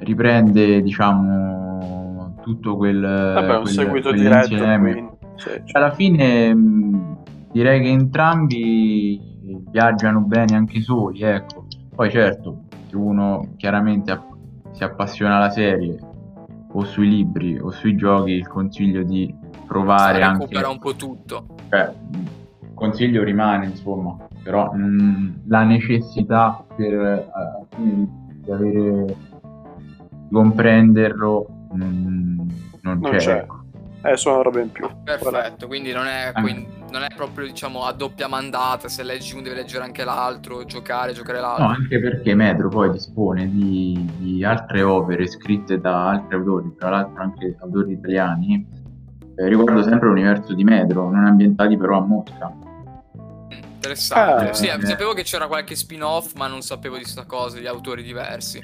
riprende, 0.00 0.82
diciamo, 0.82 2.36
tutto 2.42 2.76
quel, 2.76 3.00
Vabbè, 3.00 3.56
un 3.56 3.62
quel, 3.62 3.72
seguito 3.72 4.12
diretto. 4.12 4.54
Quindi, 4.54 5.08
cioè, 5.36 5.62
Alla 5.72 5.92
fine 5.92 6.54
direi 7.52 7.80
che 7.80 7.88
entrambi 7.88 9.33
viaggiano 9.74 10.20
bene 10.20 10.54
anche 10.54 10.80
soli, 10.80 11.22
ecco. 11.22 11.66
Poi 11.92 12.08
certo, 12.08 12.62
se 12.88 12.96
uno 12.96 13.54
chiaramente 13.56 14.16
si 14.70 14.84
appassiona 14.84 15.36
alla 15.36 15.50
serie 15.50 15.98
o 16.70 16.84
sui 16.84 17.08
libri 17.08 17.58
o 17.58 17.72
sui 17.72 17.96
giochi, 17.96 18.30
il 18.30 18.46
consiglio 18.46 19.02
di 19.02 19.34
provare 19.66 20.22
anche... 20.22 20.44
recupera 20.44 20.68
un 20.68 20.78
po' 20.78 20.94
tutto. 20.94 21.46
Cioè, 21.70 21.92
consiglio 22.72 23.24
rimane, 23.24 23.66
insomma, 23.66 24.16
però 24.44 24.72
mh, 24.72 24.78
mm, 24.78 25.30
la 25.48 25.64
necessità 25.64 26.64
per 26.76 27.28
uh, 27.32 27.76
di 27.76 28.50
avere 28.52 29.04
di 30.28 30.34
comprenderlo 30.34 31.48
mh, 31.72 31.82
non, 32.82 32.98
non, 33.00 33.00
c'è. 33.10 33.16
c'è. 33.16 33.36
Ecco. 33.38 33.62
Eh, 34.02 34.16
sono 34.16 34.42
robe 34.42 34.62
in 34.62 34.70
più. 34.70 34.88
Perfetto, 35.02 35.66
quindi, 35.66 35.90
non 35.92 36.06
è, 36.06 36.30
quindi 36.32 36.73
non 36.94 37.02
è, 37.02 37.08
proprio 37.14 37.46
diciamo 37.46 37.84
a 37.84 37.92
doppia 37.92 38.28
mandata, 38.28 38.88
se 38.88 39.02
leggi 39.02 39.32
uno 39.32 39.42
deve 39.42 39.56
leggere 39.56 39.82
anche 39.82 40.04
l'altro, 40.04 40.64
giocare, 40.64 41.12
giocare 41.12 41.40
l'altro. 41.40 41.64
No, 41.64 41.70
anche 41.70 41.98
perché 41.98 42.34
Metro 42.36 42.68
poi 42.68 42.90
dispone 42.92 43.50
di, 43.50 44.08
di 44.18 44.44
altre 44.44 44.82
opere 44.82 45.26
scritte 45.26 45.80
da 45.80 46.10
altri 46.10 46.36
autori, 46.36 46.72
tra 46.78 46.90
l'altro 46.90 47.20
anche 47.20 47.56
autori 47.60 47.94
italiani, 47.94 48.64
eh, 49.34 49.48
riguardo 49.48 49.82
sempre 49.82 50.06
l'universo 50.06 50.54
di 50.54 50.62
Metro, 50.62 51.10
non 51.10 51.26
ambientati 51.26 51.76
però 51.76 51.98
a 51.98 52.06
Mosca. 52.06 52.52
Interessante. 53.48 54.50
Ah, 54.50 54.54
sì, 54.54 54.66
eh. 54.68 54.86
sapevo 54.86 55.14
che 55.14 55.24
c'era 55.24 55.48
qualche 55.48 55.74
spin-off, 55.74 56.34
ma 56.36 56.46
non 56.46 56.62
sapevo 56.62 56.94
di 56.94 57.02
questa 57.02 57.24
cosa, 57.24 57.58
di 57.58 57.66
autori 57.66 58.04
diversi. 58.04 58.60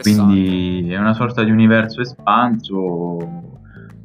Quindi 0.00 0.90
è 0.90 0.96
una 0.96 1.12
sorta 1.12 1.44
di 1.44 1.50
universo 1.50 2.00
espanso 2.00 3.45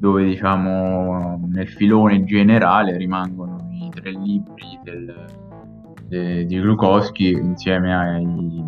dove 0.02 0.24
diciamo 0.24 1.48
nel 1.48 1.70
filone 1.70 2.24
generale 2.24 2.98
rimangono 2.98 3.70
i 3.72 3.88
tre 3.94 4.10
libri 4.10 4.80
del, 4.82 5.26
de, 6.08 6.44
di 6.48 6.60
Glukowski 6.60 7.30
insieme 7.30 7.96
ai, 7.96 8.66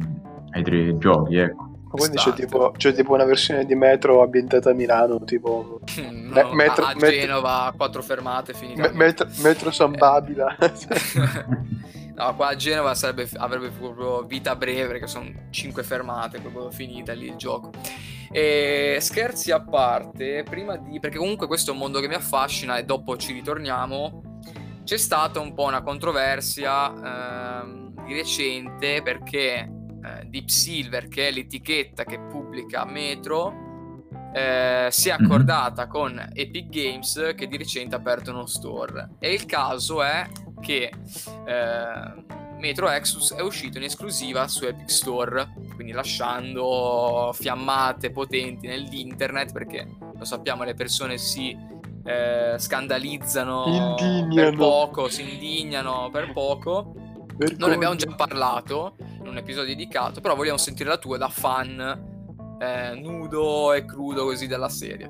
ai 0.51 0.63
tre 0.63 0.95
giochi, 0.99 1.37
ecco. 1.37 1.71
Quindi 1.89 2.17
c'è 2.17 2.33
tipo, 2.33 2.71
c'è 2.77 2.93
tipo, 2.93 3.13
una 3.13 3.23
versione 3.23 3.65
di 3.65 3.73
metro 3.73 4.21
ambientata 4.21 4.69
a 4.69 4.73
Milano, 4.73 5.23
tipo 5.23 5.79
no, 5.95 6.53
metro, 6.53 6.85
a, 6.85 6.93
Genova, 6.95 7.63
metro, 7.63 7.77
quattro 7.77 8.01
fermate, 8.03 8.53
finita. 8.53 8.81
Me, 8.81 8.91
metro, 8.93 9.27
metro 9.41 9.71
San 9.71 9.93
eh. 9.93 9.97
Babila. 9.97 10.55
no, 12.15 12.35
qua 12.35 12.49
a 12.49 12.55
Genova 12.55 12.93
sarebbe, 12.95 13.27
avrebbe 13.35 13.69
proprio 13.69 14.23
vita 14.23 14.55
breve, 14.55 14.87
perché 14.87 15.07
sono 15.07 15.31
cinque 15.49 15.83
fermate, 15.83 16.39
proprio 16.39 16.71
finita 16.71 17.13
lì 17.13 17.27
il 17.27 17.35
gioco. 17.35 17.71
E 18.31 18.97
scherzi 18.99 19.51
a 19.51 19.61
parte, 19.61 20.43
prima 20.43 20.75
di... 20.77 20.99
perché 20.99 21.17
comunque 21.17 21.47
questo 21.47 21.71
è 21.71 21.73
un 21.73 21.79
mondo 21.79 21.99
che 21.99 22.07
mi 22.07 22.15
affascina 22.15 22.77
e 22.77 22.83
dopo 22.83 23.15
ci 23.17 23.33
ritorniamo, 23.33 24.41
c'è 24.83 24.97
stata 24.97 25.39
un 25.39 25.53
po' 25.53 25.63
una 25.63 25.81
controversia 25.81 27.61
ehm, 27.61 28.05
di 28.05 28.13
recente 28.13 29.01
perché 29.01 29.69
eh, 30.03 30.25
Deep 30.25 30.47
Silver, 30.47 31.07
che 31.07 31.27
è 31.27 31.31
l'etichetta 31.31 32.03
che 32.03 32.19
pubblica 32.19 32.85
Metro, 32.85 33.63
eh, 34.33 34.87
si 34.89 35.09
è 35.09 35.15
mhm. 35.17 35.25
accordata 35.25 35.87
con 35.87 36.29
Epic 36.33 36.69
Games 36.69 37.33
che 37.35 37.47
di 37.47 37.55
recente 37.55 37.95
ha 37.95 37.99
aperto 37.99 38.31
uno 38.31 38.45
store. 38.45 39.11
E 39.19 39.31
il 39.31 39.45
caso 39.45 40.01
è 40.01 40.27
che 40.63 40.89
eh, 41.45 42.23
Metro 42.57 42.89
Exodus 42.89 43.33
è 43.33 43.41
uscito 43.41 43.77
in 43.77 43.83
esclusiva 43.83 44.47
su 44.47 44.65
Epic 44.65 44.89
Store, 44.89 45.53
quindi 45.75 45.91
lasciando 45.91 47.31
fiammate 47.33 48.09
potenti 48.11 48.67
nell'internet 48.67 49.51
perché 49.51 49.85
lo 50.15 50.23
sappiamo 50.23 50.63
le 50.63 50.73
persone 50.73 51.17
si 51.17 51.55
eh, 52.05 52.55
scandalizzano 52.57 53.65
indignano. 53.65 54.33
per 54.33 54.55
poco, 54.55 55.09
si 55.09 55.29
indignano 55.29 56.09
per 56.09 56.31
poco. 56.31 56.93
Vergogna. 57.35 57.57
Noi 57.57 57.69
ne 57.69 57.75
abbiamo 57.75 57.95
già 57.95 58.13
parlato 58.15 58.95
in 59.19 59.27
un 59.27 59.37
episodio 59.37 59.75
dedicato, 59.75 60.21
però 60.21 60.35
vogliamo 60.35 60.57
sentire 60.57 60.89
la 60.89 60.97
tua 60.97 61.17
da 61.17 61.29
fan 61.29 62.57
eh, 62.59 62.95
nudo 62.95 63.73
e 63.73 63.83
crudo 63.85 64.23
così 64.23 64.47
della 64.47 64.69
serie. 64.69 65.09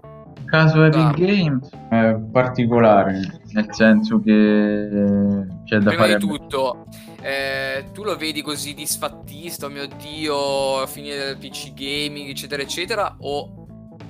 Caso 0.54 0.84
Epic. 0.84 1.16
Games 1.16 1.68
è 1.90 2.16
particolare, 2.32 3.42
nel 3.54 3.68
senso 3.72 4.22
che 4.22 5.48
c'è 5.66 5.80
da 5.80 5.90
Prima 5.90 6.04
fare... 6.04 6.18
di 6.18 6.28
tutto, 6.28 6.86
eh, 7.24 7.86
tu 7.92 8.04
lo 8.04 8.16
vedi 8.16 8.44
così 8.44 8.76
disfattista, 8.76 9.66
oh 9.66 9.70
mio 9.70 9.88
dio, 9.88 10.86
finire 10.86 11.26
del 11.26 11.38
PC 11.40 11.74
gaming, 11.74 12.30
eccetera, 12.30 12.62
eccetera, 12.62 13.16
o 13.22 13.66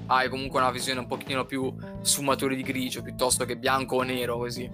hai 0.07 0.27
comunque 0.27 0.59
una 0.59 0.69
visione 0.69 0.99
un 0.99 1.07
pochino 1.07 1.45
più 1.45 1.73
sfumature 2.01 2.57
di 2.57 2.61
grigio 2.61 3.01
piuttosto 3.01 3.45
che 3.45 3.55
bianco 3.55 3.95
o 3.95 4.03
nero 4.03 4.37
così? 4.37 4.69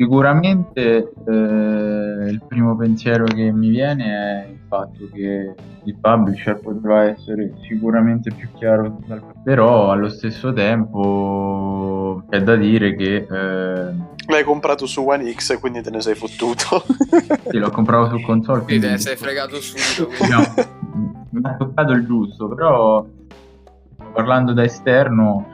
Sicuramente 0.00 1.12
eh, 1.26 2.30
il 2.30 2.42
primo 2.48 2.74
pensiero 2.74 3.24
che 3.24 3.52
mi 3.52 3.68
viene 3.68 4.04
è 4.06 4.48
il 4.50 4.58
fatto 4.66 5.10
che 5.12 5.54
il 5.84 5.96
publisher 6.00 6.58
potrà 6.58 7.04
essere 7.10 7.52
sicuramente 7.68 8.32
più 8.32 8.48
chiaro, 8.54 8.98
però 9.44 9.90
allo 9.90 10.08
stesso 10.08 10.54
tempo 10.54 12.22
è 12.30 12.40
da 12.40 12.56
dire 12.56 12.96
che... 12.96 13.26
Eh... 13.30 13.94
L'hai 14.26 14.42
comprato 14.42 14.86
su 14.86 15.06
One 15.06 15.30
X 15.34 15.50
e 15.50 15.58
quindi 15.58 15.82
te 15.82 15.90
ne 15.90 16.00
sei 16.00 16.14
fottuto. 16.14 16.82
sì, 17.50 17.58
l'ho 17.58 17.70
comprato 17.70 18.16
su 18.16 18.24
console. 18.24 18.64
Sì, 18.68 18.78
te 18.78 18.88
ne 18.88 18.98
sei 18.98 19.16
fregato 19.16 19.60
subito. 19.60 20.08
no, 20.32 20.64
mi 21.28 21.40
ha 21.42 21.56
toccato 21.56 21.92
il 21.92 22.06
giusto, 22.06 22.48
però 22.48 23.04
parlando 24.14 24.54
da 24.54 24.64
esterno 24.64 25.46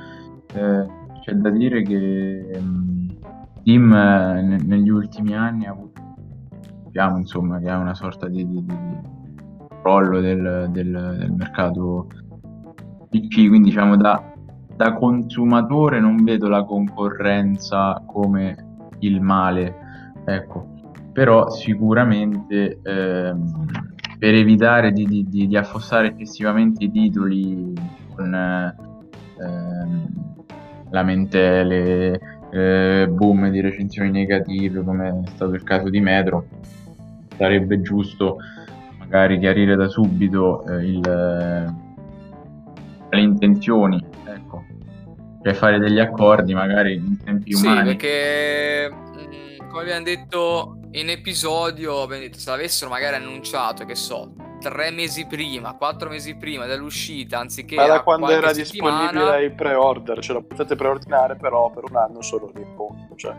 eh, 0.55 0.87
c'è 1.25 1.33
da 1.33 1.50
dire 1.50 1.83
che 1.83 2.49
um, 2.61 2.86
Steam 3.67 3.93
eh, 3.93 4.43
ne- 4.43 4.63
negli 4.65 4.91
ultimi 4.91 5.35
anni 5.35 5.67
ha 5.67 5.73
avuto 5.73 6.01
diciamo, 6.87 7.19
insomma 7.19 7.59
che 7.59 7.69
ha 7.69 7.79
una 7.79 7.95
sorta 7.95 8.29
di, 8.29 8.47
di, 8.47 8.65
di 8.65 8.75
crollo 9.83 10.21
del, 10.21 10.69
del, 10.71 11.17
del, 11.19 11.33
mercato 11.33 12.07
PC 13.09 13.49
quindi 13.49 13.71
diciamo 13.71 13.97
da, 13.97 14.23
da 14.77 14.93
consumatore 14.93 15.99
non 15.99 16.23
vedo 16.23 16.49
la 16.49 16.63
concorrenza 16.63 18.01
come 18.07 18.55
il 19.01 19.21
male 19.21 19.75
ecco. 20.25 20.75
Però 21.13 21.51
sicuramente 21.51 22.79
ehm, 22.81 23.67
per 24.17 24.35
evitare 24.35 24.93
di, 24.93 25.07
di, 25.07 25.25
di, 25.29 25.49
di, 25.49 25.57
affossare 25.57 26.09
eccessivamente 26.09 26.85
i 26.85 26.91
titoli 26.93 27.73
con 28.15 28.33
ehm, 28.33 30.07
lamentele, 30.91 32.36
eh, 32.57 33.07
boom 33.09 33.51
di 33.51 33.61
recensioni 33.61 34.11
negative 34.11 34.83
come 34.83 35.09
è 35.09 35.29
stato 35.29 35.53
il 35.53 35.63
caso 35.63 35.91
di 35.91 36.01
Metro, 36.01 36.47
sarebbe 37.37 37.83
giusto 37.83 38.39
magari 38.99 39.39
chiarire 39.39 39.77
da 39.77 39.89
subito 39.89 40.65
eh, 40.67 40.85
il, 40.87 41.01
le 43.11 43.21
intenzioni, 43.21 44.03
ecco, 44.25 44.65
cioè 45.43 45.53
fare 45.53 45.79
degli 45.79 46.01
accordi 46.01 46.55
magari 46.55 46.95
in 46.95 47.23
tempi 47.23 47.55
umani. 47.55 47.79
Sì, 47.79 47.85
perché 47.85 48.91
mm, 48.91 49.69
come 49.69 49.83
abbiamo 49.83 50.05
detto 50.05 50.79
in 51.00 51.11
episodio, 51.11 52.03
abbiamo 52.03 52.23
detto, 52.23 52.38
se 52.38 52.50
l'avessero 52.50 52.91
magari 52.91 53.17
annunciato, 53.17 53.85
che 53.85 53.95
so, 53.95 54.33
tre 54.61 54.91
mesi 54.91 55.26
prima, 55.26 55.75
quattro 55.75 56.09
mesi 56.09 56.37
prima 56.37 56.65
dell'uscita, 56.65 57.39
anziché. 57.39 57.76
Ma 57.76 57.87
da 57.87 58.02
quando 58.02 58.30
era 58.30 58.52
settimana... 58.54 59.11
disponibile 59.11 59.45
il 59.45 59.52
pre-order, 59.52 60.21
ce 60.21 60.32
la 60.32 60.41
potete 60.41 60.75
preordinare, 60.75 61.37
però 61.37 61.71
per 61.71 61.85
un 61.89 61.97
anno 61.97 62.23
solo 62.23 62.50
lì, 62.54 62.67
cioè. 63.17 63.35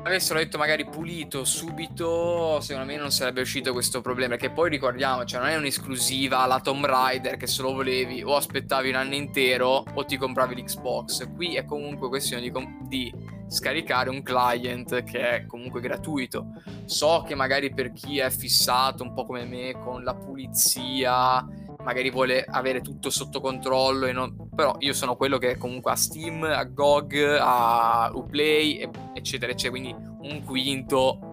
Avessero 0.00 0.38
detto 0.38 0.58
magari 0.58 0.86
pulito 0.86 1.44
subito, 1.44 2.60
secondo 2.60 2.90
me 2.90 2.96
non 2.96 3.10
sarebbe 3.10 3.40
uscito 3.40 3.72
questo 3.72 4.00
problema. 4.00 4.36
Perché 4.36 4.50
poi 4.50 4.70
ricordiamo, 4.70 5.24
cioè 5.24 5.40
non 5.40 5.48
è 5.48 5.56
un'esclusiva 5.56 6.38
alla 6.38 6.60
Tomb 6.60 6.84
Raider 6.86 7.36
che 7.36 7.46
se 7.46 7.62
lo 7.62 7.74
volevi 7.74 8.22
o 8.22 8.36
aspettavi 8.36 8.90
un 8.90 8.94
anno 8.94 9.14
intero 9.16 9.84
o 9.92 10.04
ti 10.04 10.16
compravi 10.16 10.54
l'Xbox. 10.54 11.34
Qui 11.34 11.56
è 11.56 11.64
comunque 11.64 12.08
questione 12.08 12.42
di, 12.42 12.50
com- 12.50 12.86
di 12.86 13.12
scaricare 13.48 14.10
un 14.10 14.22
client 14.22 15.02
che 15.04 15.30
è 15.30 15.46
comunque 15.46 15.80
gratuito. 15.80 16.46
So 16.84 17.24
che 17.26 17.34
magari 17.34 17.72
per 17.72 17.92
chi 17.92 18.18
è 18.18 18.30
fissato 18.30 19.02
un 19.02 19.12
po' 19.12 19.26
come 19.26 19.44
me 19.44 19.72
con 19.82 20.04
la 20.04 20.14
pulizia, 20.14 21.44
magari 21.82 22.10
vuole 22.10 22.44
avere 22.44 22.80
tutto 22.80 23.10
sotto 23.10 23.40
controllo, 23.40 24.10
non... 24.12 24.50
però 24.54 24.76
io 24.80 24.92
sono 24.92 25.16
quello 25.16 25.38
che 25.38 25.56
comunque 25.56 25.92
ha 25.92 25.96
Steam, 25.96 26.42
a 26.42 26.64
GOG, 26.64 27.38
a 27.40 28.10
Uplay, 28.12 28.88
eccetera, 29.14 29.52
eccetera, 29.52 29.70
quindi 29.70 29.94
un 30.20 30.42
quinto 30.44 31.32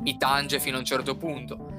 mi 0.00 0.16
tange 0.16 0.58
fino 0.58 0.76
a 0.76 0.80
un 0.80 0.84
certo 0.84 1.16
punto. 1.16 1.74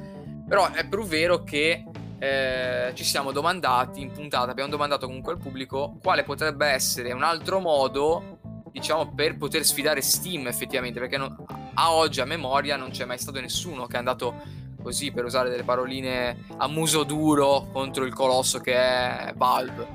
Però 0.47 0.71
è 0.71 0.87
pur 0.87 1.05
vero 1.05 1.43
che 1.43 1.83
eh, 2.19 2.91
ci 2.93 3.03
siamo 3.03 3.31
domandati 3.31 4.01
in 4.01 4.11
puntata, 4.11 4.51
abbiamo 4.51 4.69
domandato 4.69 5.05
comunque 5.05 5.33
al 5.33 5.39
pubblico 5.39 5.97
quale 6.01 6.23
potrebbe 6.23 6.67
essere 6.67 7.11
un 7.11 7.23
altro 7.23 7.59
modo 7.59 8.36
diciamo, 8.79 9.13
per 9.13 9.37
poter 9.37 9.63
sfidare 9.63 10.01
Steam 10.01 10.47
effettivamente, 10.47 10.99
perché 10.99 11.17
non, 11.17 11.35
a 11.73 11.93
oggi 11.93 12.21
a 12.21 12.25
memoria 12.25 12.77
non 12.77 12.89
c'è 12.89 13.05
mai 13.05 13.17
stato 13.17 13.39
nessuno 13.39 13.85
che 13.85 13.95
è 13.95 13.99
andato 13.99 14.35
così, 14.81 15.11
per 15.11 15.25
usare 15.25 15.49
delle 15.49 15.63
paroline 15.63 16.37
a 16.57 16.67
muso 16.67 17.03
duro, 17.03 17.67
contro 17.71 18.05
il 18.05 18.13
colosso 18.13 18.59
che 18.59 18.73
è 18.73 19.33
Valve. 19.35 19.87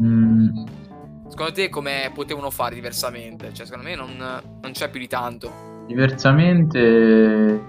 Mm. 0.00 0.64
Secondo 1.28 1.52
te 1.52 1.68
come 1.68 2.10
potevano 2.12 2.50
fare 2.50 2.74
diversamente? 2.74 3.52
Cioè, 3.52 3.66
secondo 3.66 3.88
me 3.88 3.94
non, 3.94 4.16
non 4.16 4.72
c'è 4.72 4.90
più 4.90 4.98
di 4.98 5.06
tanto. 5.06 5.84
Diversamente, 5.86 7.62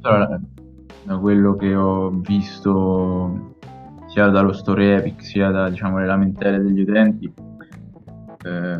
da 0.00 1.16
quello 1.18 1.56
che 1.56 1.74
ho 1.74 2.10
visto 2.10 3.56
sia 4.06 4.28
dallo 4.28 4.52
store 4.52 4.96
Epic 4.96 5.24
sia 5.24 5.50
da 5.50 5.68
diciamo, 5.68 5.98
le 5.98 6.06
lamentele 6.06 6.60
degli 6.62 6.80
utenti, 6.80 7.32
eh, 8.44 8.76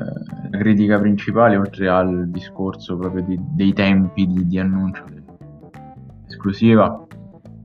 la 0.51 0.59
critica 0.59 0.99
principale, 0.99 1.57
oltre 1.57 1.89
al 1.89 2.29
discorso 2.31 2.97
proprio 2.97 3.23
di, 3.23 3.39
dei 3.41 3.73
tempi 3.73 4.27
di, 4.27 4.47
di 4.47 4.59
annuncio 4.59 5.05
esclusiva, 6.27 7.07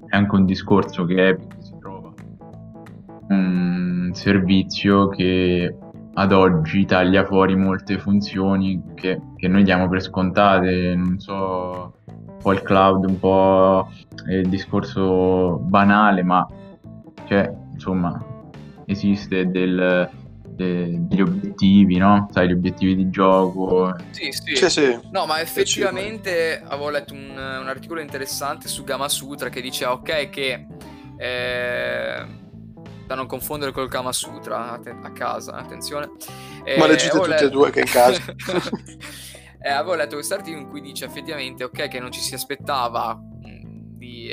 è 0.07 0.15
anche 0.15 0.35
un 0.35 0.45
discorso 0.45 1.05
che 1.05 1.27
Epic 1.27 1.55
si 1.59 1.75
trova. 1.79 2.13
Un 3.29 4.09
servizio 4.13 5.07
che 5.09 5.77
ad 6.15 6.31
oggi 6.31 6.85
taglia 6.85 7.25
fuori 7.25 7.55
molte 7.55 7.97
funzioni 7.97 8.81
che, 8.95 9.19
che 9.35 9.47
noi 9.47 9.63
diamo 9.63 9.87
per 9.87 10.01
scontate, 10.01 10.95
non 10.95 11.19
so, 11.19 11.95
un 12.05 12.37
po' 12.41 12.53
il 12.53 12.61
cloud, 12.61 13.05
un 13.05 13.19
po' 13.19 13.89
il 14.27 14.47
discorso 14.47 15.59
banale, 15.59 16.23
ma 16.23 16.47
cioè, 17.25 17.51
insomma, 17.73 18.23
esiste 18.85 19.49
del 19.49 20.09
degli 20.53 21.21
obiettivi, 21.21 21.97
no? 21.97 22.29
Sai, 22.31 22.47
gli 22.47 22.53
obiettivi 22.53 22.95
di 22.95 23.09
gioco. 23.09 23.95
Sì, 24.11 24.31
sì. 24.31 24.55
sì, 24.55 24.69
sì. 24.69 24.99
No, 25.11 25.25
ma 25.25 25.41
effettivamente 25.41 26.61
avevo 26.65 26.89
letto 26.89 27.13
un, 27.13 27.29
un, 27.29 27.67
articolo 27.67 27.99
interessante 27.99 28.67
su 28.67 28.83
Gama 28.83 29.09
Sutra 29.09 29.49
che 29.49 29.61
diceva, 29.61 29.93
ok, 29.93 30.29
che... 30.29 30.65
Eh, 31.17 32.41
da 33.05 33.15
non 33.15 33.27
confondere 33.27 33.71
col 33.71 33.89
Kama 33.89 34.11
Sutra 34.11 34.79
a, 34.79 35.11
casa, 35.11 35.53
attenzione. 35.53 36.11
Eh, 36.63 36.77
ma 36.77 36.87
leggete 36.87 37.11
tutte 37.11 37.27
letto... 37.27 37.45
e 37.45 37.49
due 37.49 37.69
che 37.69 37.79
in 37.81 37.85
casa. 37.85 38.21
eh, 39.61 39.69
avevo 39.69 39.95
letto 39.95 40.15
questo 40.15 40.35
articolo 40.35 40.61
in 40.61 40.69
cui 40.69 40.81
dice 40.81 41.05
effettivamente, 41.05 41.63
ok, 41.63 41.87
che 41.89 41.99
non 41.99 42.11
ci 42.11 42.21
si 42.21 42.33
aspettava 42.33 43.19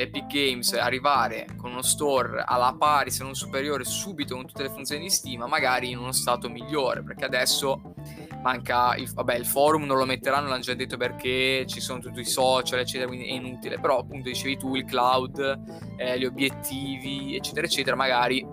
Epic 0.01 0.27
Games 0.27 0.73
arrivare 0.73 1.47
con 1.57 1.73
uno 1.73 1.83
store 1.83 2.43
alla 2.47 2.75
pari, 2.79 3.11
se 3.11 3.23
non 3.23 3.35
superiore, 3.35 3.85
subito 3.85 4.35
con 4.35 4.47
tutte 4.47 4.63
le 4.63 4.71
funzioni 4.71 5.03
di 5.03 5.11
Steam, 5.11 5.45
magari 5.47 5.91
in 5.91 5.99
uno 5.99 6.13
stato 6.13 6.49
migliore, 6.49 7.03
perché 7.03 7.27
adesso 7.27 7.95
manca 8.43 8.95
il, 8.97 9.13
vabbè, 9.13 9.35
il 9.35 9.45
forum 9.45 9.85
non 9.85 9.99
lo 9.99 10.07
metteranno, 10.07 10.49
l'hanno 10.49 10.63
già 10.63 10.75
detto 10.75 10.97
perché 10.97 11.67
ci 11.67 11.81
sono 11.81 12.01
tutti 12.01 12.21
i 12.21 12.25
social, 12.25 12.79
eccetera, 12.79 13.09
quindi 13.09 13.27
è 13.27 13.33
inutile, 13.33 13.79
però 13.79 13.99
appunto 13.99 14.29
dicevi 14.29 14.57
tu 14.57 14.75
il 14.75 14.85
cloud, 14.85 15.61
eh, 15.99 16.19
gli 16.19 16.25
obiettivi, 16.25 17.37
eccetera, 17.37 17.67
eccetera, 17.67 17.95
magari 17.95 18.47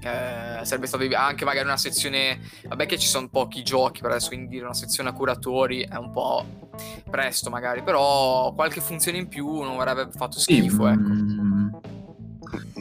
eh, 0.00 0.64
sarebbe 0.64 0.86
stato 0.86 1.04
anche 1.14 1.44
magari 1.44 1.66
una 1.66 1.76
sezione 1.76 2.38
vabbè 2.64 2.86
che 2.86 2.98
ci 2.98 3.08
sono 3.08 3.28
pochi 3.28 3.62
giochi 3.62 4.02
per 4.02 4.10
adesso 4.10 4.28
quindi 4.28 4.58
una 4.58 4.74
sezione 4.74 5.08
a 5.08 5.12
curatori 5.12 5.82
è 5.82 5.96
un 5.96 6.10
po' 6.10 6.65
presto 7.08 7.50
magari 7.50 7.82
però 7.82 8.52
qualche 8.54 8.80
funzione 8.80 9.18
in 9.18 9.28
più 9.28 9.60
non 9.62 9.78
avrebbe 9.80 10.12
fatto 10.12 10.38
schifo 10.38 10.86
sì, 10.86 10.92
ecco. 10.92 11.08
Mm, 11.08 11.68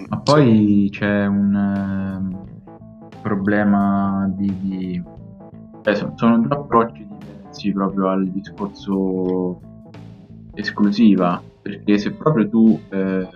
ma 0.10 0.19
poi 0.19 0.89
c'è 0.91 1.25
un 1.25 2.29
uh, 2.31 3.19
problema 3.21 4.29
di, 4.36 4.60
di... 4.60 5.03
Eh, 5.84 5.95
sono 6.15 6.39
due 6.39 6.55
approcci 6.55 7.05
diversi 7.55 7.71
proprio 7.71 8.10
al 8.10 8.27
discorso 8.27 9.60
esclusiva 10.53 11.41
perché 11.62 11.97
se 11.97 12.12
proprio 12.12 12.47
tu 12.47 12.79
eh, 12.89 13.27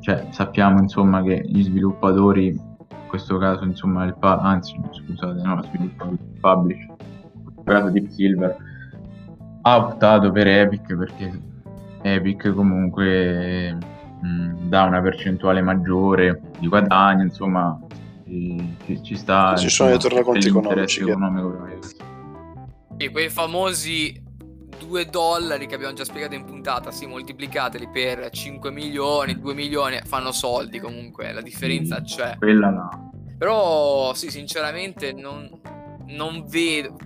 cioè, 0.00 0.26
sappiamo 0.30 0.80
insomma 0.80 1.22
che 1.22 1.42
gli 1.46 1.62
sviluppatori, 1.62 2.48
in 2.48 3.06
questo 3.06 3.38
caso 3.38 3.64
insomma 3.64 4.04
il 4.04 4.14
pa- 4.18 4.40
anzi 4.40 4.78
scusate, 4.90 5.40
no, 5.42 5.62
sviluppatori, 5.62 6.18
il 6.20 6.40
publisher, 6.40 6.88
in 6.88 7.42
questo 7.44 7.62
caso 7.64 7.90
Deep 7.90 8.08
Silver, 8.08 8.56
ha 9.70 9.76
optato 9.76 10.30
per 10.32 10.46
Epic 10.46 10.96
perché 10.96 11.40
Epic 12.02 12.52
comunque 12.52 13.72
mh, 13.72 14.26
mm, 14.26 14.68
dà 14.68 14.84
una 14.84 15.00
percentuale 15.00 15.62
maggiore 15.62 16.40
di 16.58 16.66
guadagno, 16.66 17.22
insomma 17.22 17.78
ci, 18.24 19.02
ci 19.02 19.16
sta... 19.16 19.56
Ci 19.56 19.68
sono 19.68 19.94
i 19.94 19.98
tornaconti 19.98 20.48
economici. 20.48 21.00
Economico, 21.00 21.68
e 22.96 23.10
quei 23.10 23.30
famosi 23.30 24.22
2 24.78 25.06
dollari 25.06 25.66
che 25.66 25.74
abbiamo 25.74 25.94
già 25.94 26.04
spiegato 26.04 26.34
in 26.34 26.44
puntata, 26.44 26.90
sì, 26.90 27.06
moltiplicateli 27.06 27.88
per 27.88 28.28
5 28.30 28.70
milioni, 28.70 29.38
2 29.38 29.54
milioni, 29.54 30.00
fanno 30.04 30.32
soldi 30.32 30.78
comunque, 30.78 31.32
la 31.32 31.40
differenza 31.40 32.02
c'è. 32.02 32.36
Quella 32.36 32.68
no. 32.68 33.12
Però 33.38 34.12
sì, 34.12 34.30
sinceramente 34.30 35.12
non, 35.12 35.48
non 36.10 36.44
vedo... 36.46 36.96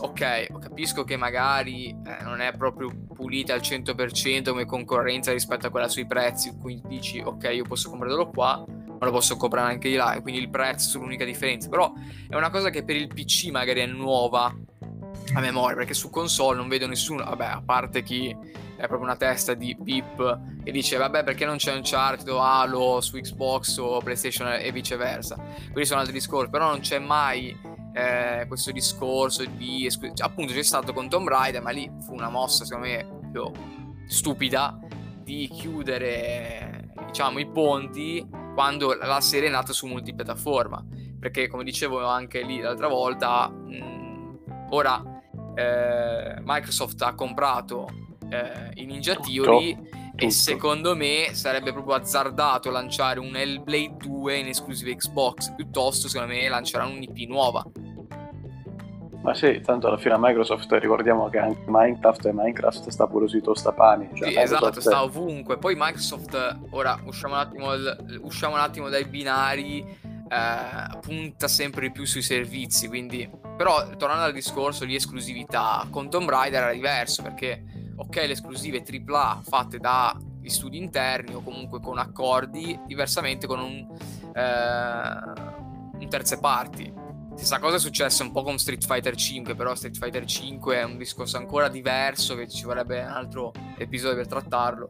Ok, 0.00 0.58
capisco 0.60 1.04
che 1.04 1.16
magari 1.16 1.88
eh, 1.88 2.22
non 2.22 2.40
è 2.40 2.52
proprio 2.56 2.90
pulita 3.14 3.54
al 3.54 3.60
100% 3.60 4.50
come 4.50 4.64
concorrenza 4.64 5.32
rispetto 5.32 5.66
a 5.66 5.70
quella 5.70 5.88
sui 5.88 6.06
prezzi, 6.06 6.56
quindi 6.56 6.86
dici 6.86 7.20
ok, 7.24 7.50
io 7.52 7.64
posso 7.64 7.90
comprarlo 7.90 8.30
qua, 8.30 8.64
ma 8.66 9.04
lo 9.04 9.10
posso 9.10 9.36
comprare 9.36 9.72
anche 9.72 9.88
di 9.88 9.96
là, 9.96 10.18
quindi 10.22 10.40
il 10.40 10.50
prezzo 10.50 10.98
è 10.98 11.00
l'unica 11.00 11.24
differenza. 11.24 11.68
Però 11.68 11.92
è 12.28 12.36
una 12.36 12.50
cosa 12.50 12.70
che 12.70 12.84
per 12.84 12.96
il 12.96 13.08
PC 13.08 13.50
magari 13.50 13.80
è 13.80 13.86
nuova 13.86 14.54
a 15.34 15.40
memoria, 15.40 15.76
perché 15.76 15.94
su 15.94 16.08
console 16.10 16.56
non 16.56 16.68
vedo 16.68 16.86
nessuno, 16.86 17.24
vabbè, 17.24 17.46
a 17.46 17.62
parte 17.64 18.02
chi 18.02 18.34
è 18.76 18.86
proprio 18.86 19.02
una 19.02 19.16
testa 19.16 19.54
di 19.54 19.74
VIP 19.78 20.38
e 20.62 20.70
dice 20.70 20.98
vabbè 20.98 21.24
perché 21.24 21.46
non 21.46 21.56
c'è 21.56 21.74
Uncharted 21.74 22.28
o 22.28 22.40
Halo 22.40 23.00
su 23.00 23.18
Xbox 23.18 23.78
o 23.78 24.00
PlayStation 24.00 24.52
e 24.52 24.70
viceversa. 24.70 25.36
Quelli 25.72 25.86
sono 25.86 26.00
altri 26.00 26.14
discorsi, 26.14 26.50
però 26.50 26.68
non 26.68 26.80
c'è 26.80 26.98
mai 26.98 27.56
eh, 27.96 28.44
questo 28.46 28.72
discorso 28.72 29.42
di 29.46 29.88
appunto 30.18 30.52
c'è 30.52 30.62
stato 30.62 30.92
con 30.92 31.08
Tomb 31.08 31.28
Raider, 31.28 31.62
ma 31.62 31.70
lì 31.70 31.90
fu 32.04 32.12
una 32.12 32.28
mossa 32.28 32.66
secondo 32.66 32.88
me 32.88 33.06
più 33.32 33.50
stupida 34.06 34.78
di 35.22 35.48
chiudere 35.48 36.92
diciamo 37.06 37.38
i 37.38 37.46
ponti 37.46 38.28
quando 38.52 38.92
la 38.92 39.20
serie 39.22 39.48
è 39.48 39.50
nata 39.50 39.72
su 39.72 39.86
multipiattaforma, 39.86 40.84
perché 41.18 41.48
come 41.48 41.64
dicevo 41.64 42.06
anche 42.06 42.42
lì 42.42 42.60
l'altra 42.60 42.88
volta 42.88 43.48
mh, 43.48 44.40
ora 44.70 45.02
eh, 45.54 46.36
Microsoft 46.42 47.00
ha 47.00 47.14
comprato 47.14 47.88
eh, 48.28 48.72
i 48.74 48.84
Ninja 48.84 49.16
Theory 49.16 49.74
tutto, 49.74 49.88
tutto. 49.88 50.24
e 50.24 50.30
secondo 50.30 50.94
me 50.94 51.30
sarebbe 51.32 51.72
proprio 51.72 51.94
azzardato 51.94 52.70
lanciare 52.70 53.20
un 53.20 53.34
Hellblade 53.34 53.96
2 53.96 54.36
in 54.36 54.48
esclusiva 54.48 54.94
Xbox 54.94 55.54
piuttosto 55.54 56.08
secondo 56.08 56.34
me 56.34 56.46
lanceranno 56.46 56.92
un'IP 56.92 57.26
nuova 57.26 57.64
ma 59.26 59.34
sì, 59.34 59.60
tanto 59.60 59.88
alla 59.88 59.96
fine 59.96 60.14
a 60.14 60.18
Microsoft 60.20 60.70
ricordiamo 60.74 61.28
che 61.28 61.38
anche 61.38 61.64
Minecraft 61.66 62.26
e 62.26 62.32
Minecraft 62.32 62.88
sta 62.90 63.08
pure 63.08 63.26
sui 63.26 63.42
tostapani. 63.42 64.08
Cioè 64.14 64.30
sì, 64.30 64.38
esatto, 64.38 64.80
sta 64.80 65.02
ovunque. 65.02 65.58
Poi 65.58 65.74
Microsoft, 65.76 66.58
ora 66.70 66.96
usciamo 67.04 67.34
un 67.34 67.40
attimo, 67.40 67.70
usciamo 68.20 68.54
un 68.54 68.60
attimo 68.60 68.88
dai 68.88 69.04
binari, 69.04 69.80
eh, 69.80 70.98
punta 71.00 71.48
sempre 71.48 71.88
di 71.88 71.90
più 71.90 72.06
sui 72.06 72.22
servizi, 72.22 72.86
quindi 72.86 73.28
però 73.56 73.88
tornando 73.96 74.26
al 74.26 74.32
discorso 74.32 74.84
di 74.84 74.94
esclusività, 74.94 75.84
con 75.90 76.08
Tomb 76.08 76.28
Raider 76.28 76.62
era 76.62 76.72
diverso 76.72 77.22
perché 77.24 77.64
ok 77.96 78.14
le 78.14 78.30
esclusive 78.30 78.84
AAA 78.88 79.40
fatte 79.42 79.78
dagli 79.78 80.48
studi 80.48 80.78
interni 80.78 81.34
o 81.34 81.42
comunque 81.42 81.80
con 81.80 81.98
accordi, 81.98 82.78
diversamente 82.86 83.48
con 83.48 83.58
un, 83.58 83.88
eh, 84.36 85.98
un 85.98 86.08
terze 86.08 86.38
parti. 86.38 87.05
Stessa 87.36 87.58
cosa 87.58 87.76
è 87.76 87.78
successa 87.78 88.22
un 88.22 88.32
po' 88.32 88.42
con 88.42 88.58
Street 88.58 88.84
Fighter 88.84 89.14
5, 89.14 89.54
però 89.54 89.74
Street 89.74 89.98
Fighter 89.98 90.24
5 90.24 90.76
è 90.78 90.82
un 90.84 90.96
discorso 90.96 91.36
ancora 91.36 91.68
diverso 91.68 92.34
che 92.34 92.48
ci 92.48 92.64
vorrebbe 92.64 92.98
un 93.00 93.08
altro 93.08 93.52
episodio 93.76 94.16
per 94.16 94.26
trattarlo. 94.26 94.88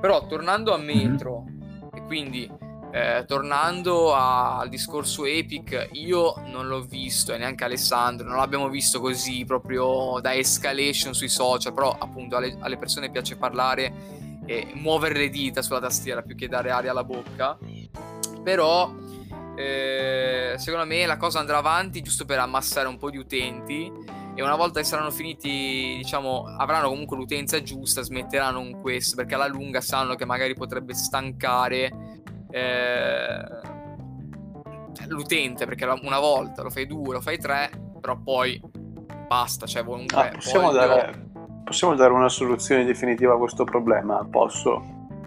Però 0.00 0.24
tornando 0.28 0.72
a 0.72 0.78
mhm. 0.78 0.84
Metro, 0.84 1.42
mm-hmm. 1.42 1.88
e 1.92 2.04
quindi 2.06 2.50
eh, 2.92 3.24
tornando 3.26 4.14
a, 4.14 4.58
al 4.58 4.68
discorso 4.68 5.24
Epic, 5.26 5.88
io 5.92 6.36
non 6.46 6.68
l'ho 6.68 6.82
visto 6.82 7.34
e 7.34 7.38
neanche 7.38 7.64
Alessandro, 7.64 8.28
non 8.28 8.36
l'abbiamo 8.36 8.68
visto 8.68 9.00
così 9.00 9.44
proprio 9.44 10.20
da 10.20 10.34
escalation 10.34 11.14
sui 11.14 11.28
social, 11.28 11.74
però 11.74 11.94
appunto 11.98 12.36
alle, 12.36 12.56
alle 12.60 12.78
persone 12.78 13.10
piace 13.10 13.36
parlare 13.36 14.40
e 14.46 14.70
muovere 14.74 15.18
le 15.18 15.28
dita 15.30 15.62
sulla 15.62 15.80
tastiera 15.80 16.22
più 16.22 16.36
che 16.36 16.46
dare 16.46 16.70
aria 16.70 16.92
alla 16.92 17.04
bocca. 17.04 17.58
Però 18.42 18.94
eh, 19.58 20.54
secondo 20.56 20.86
me 20.86 21.04
la 21.04 21.16
cosa 21.16 21.40
andrà 21.40 21.56
avanti 21.56 22.00
giusto 22.00 22.24
per 22.24 22.38
ammassare 22.38 22.86
un 22.86 22.96
po' 22.96 23.10
di 23.10 23.16
utenti 23.16 23.92
e 24.36 24.40
una 24.40 24.54
volta 24.54 24.78
che 24.78 24.86
saranno 24.86 25.10
finiti, 25.10 25.96
diciamo, 25.96 26.44
avranno 26.58 26.88
comunque 26.88 27.16
l'utenza 27.16 27.60
giusta, 27.60 28.02
smetteranno 28.02 28.60
con 28.60 28.80
questo 28.80 29.16
perché 29.16 29.34
alla 29.34 29.48
lunga 29.48 29.80
sanno 29.80 30.14
che 30.14 30.24
magari 30.24 30.54
potrebbe 30.54 30.94
stancare 30.94 31.90
eh, 32.52 33.44
l'utente 35.08 35.66
perché 35.66 35.84
una 36.02 36.20
volta 36.20 36.62
lo 36.62 36.70
fai 36.70 36.86
due, 36.86 37.14
lo 37.14 37.20
fai 37.20 37.38
tre, 37.38 37.68
però 38.00 38.16
poi 38.16 38.62
basta. 39.26 39.66
Cioè, 39.66 39.82
comunque, 39.82 40.28
ah, 40.28 40.30
possiamo, 40.34 40.70
dare, 40.70 41.30
possiamo, 41.64 41.96
dare, 41.96 42.12
una 42.12 42.28
soluzione 42.28 42.84
definitiva 42.84 43.34
a 43.34 43.38
questo 43.38 43.64
problema? 43.64 44.24
Posso? 44.30 44.84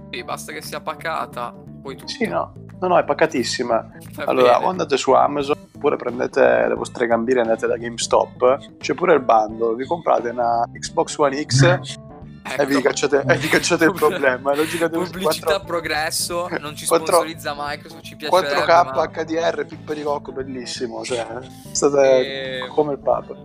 Sì, 0.10 0.24
basta 0.24 0.54
che 0.54 0.62
sia 0.62 0.80
pacata. 0.80 1.54
Poi 1.82 1.98
tutto. 1.98 2.08
Sì, 2.08 2.28
no. 2.28 2.54
No, 2.82 2.88
no, 2.88 2.98
è 2.98 3.04
pacatissima. 3.04 3.92
Va 4.16 4.24
allora, 4.24 4.54
bene. 4.54 4.66
o 4.66 4.70
andate 4.70 4.98
su 4.98 5.12
Amazon 5.12 5.56
oppure 5.74 5.96
prendete 5.96 6.66
le 6.68 6.74
vostre 6.74 7.08
gambine 7.08 7.40
e 7.40 7.42
andate 7.44 7.68
da 7.68 7.78
GameStop. 7.78 8.78
C'è 8.78 8.94
pure 8.96 9.14
il 9.14 9.22
bando. 9.22 9.76
Vi 9.76 9.86
comprate 9.86 10.30
una 10.30 10.68
Xbox 10.74 11.18
One 11.18 11.44
X 11.44 11.80
Ecco. 12.44 12.62
E 12.64 12.66
vi 12.66 12.82
cacciate, 12.82 13.24
e 13.28 13.38
vi 13.38 13.48
cacciate 13.48 13.86
il 13.86 13.94
problema. 13.94 14.52
Pubblicità 14.54 15.60
4... 15.60 15.64
progresso, 15.64 16.50
non 16.60 16.76
ci 16.76 16.86
sponsorizza 16.86 17.54
4... 17.54 17.72
Microsoft, 17.72 18.04
ci 18.04 18.16
piace 18.16 18.36
4K 18.36 18.96
ma... 18.96 19.08
HDR, 19.08 19.66
pippa 19.66 19.94
di 19.94 20.02
cocco, 20.02 20.32
bellissimo. 20.32 21.04
Cioè, 21.04 21.26
state 21.72 22.64
e... 22.64 22.68
come 22.68 22.94
il 22.94 23.00
Papa. 23.00 23.36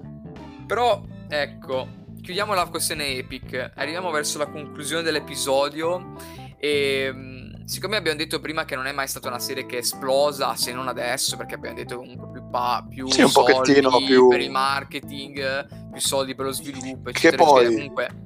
Però, 0.67 1.03
ecco, 1.29 1.87
chiudiamo 2.23 2.55
la 2.55 2.67
questione 2.67 3.09
Epic. 3.09 3.73
Arriviamo 3.75 4.11
verso 4.11 4.39
la 4.39 4.47
conclusione 4.47 5.03
dell'episodio. 5.03 6.15
E 6.59 7.13
siccome 7.67 7.97
abbiamo 7.97 8.17
detto 8.17 8.41
prima 8.41 8.65
che 8.65 8.77
non 8.77 8.87
è 8.87 8.93
mai 8.93 9.09
stata 9.09 9.29
una 9.29 9.41
serie 9.41 9.67
che 9.67 9.77
è 9.77 9.81
esplosa, 9.81 10.55
se 10.55 10.73
non 10.73 10.89
adesso, 10.89 11.37
perché 11.37 11.57
abbiamo 11.57 11.77
detto 11.77 11.97
comunque 11.99 12.29
più, 12.31 12.49
pa- 12.49 12.87
più 12.89 13.09
sì, 13.09 13.27
soldi 13.27 13.83
più... 14.07 14.29
per 14.29 14.41
il 14.41 14.51
marketing, 14.51 15.91
più 15.91 16.01
soldi 16.01 16.35
per 16.35 16.47
lo 16.47 16.53
sviluppo, 16.53 17.11
eccetera, 17.11 17.43
che 17.43 17.51
poi... 17.51 17.65
eccetera. 17.65 17.75
Comunque 17.75 18.26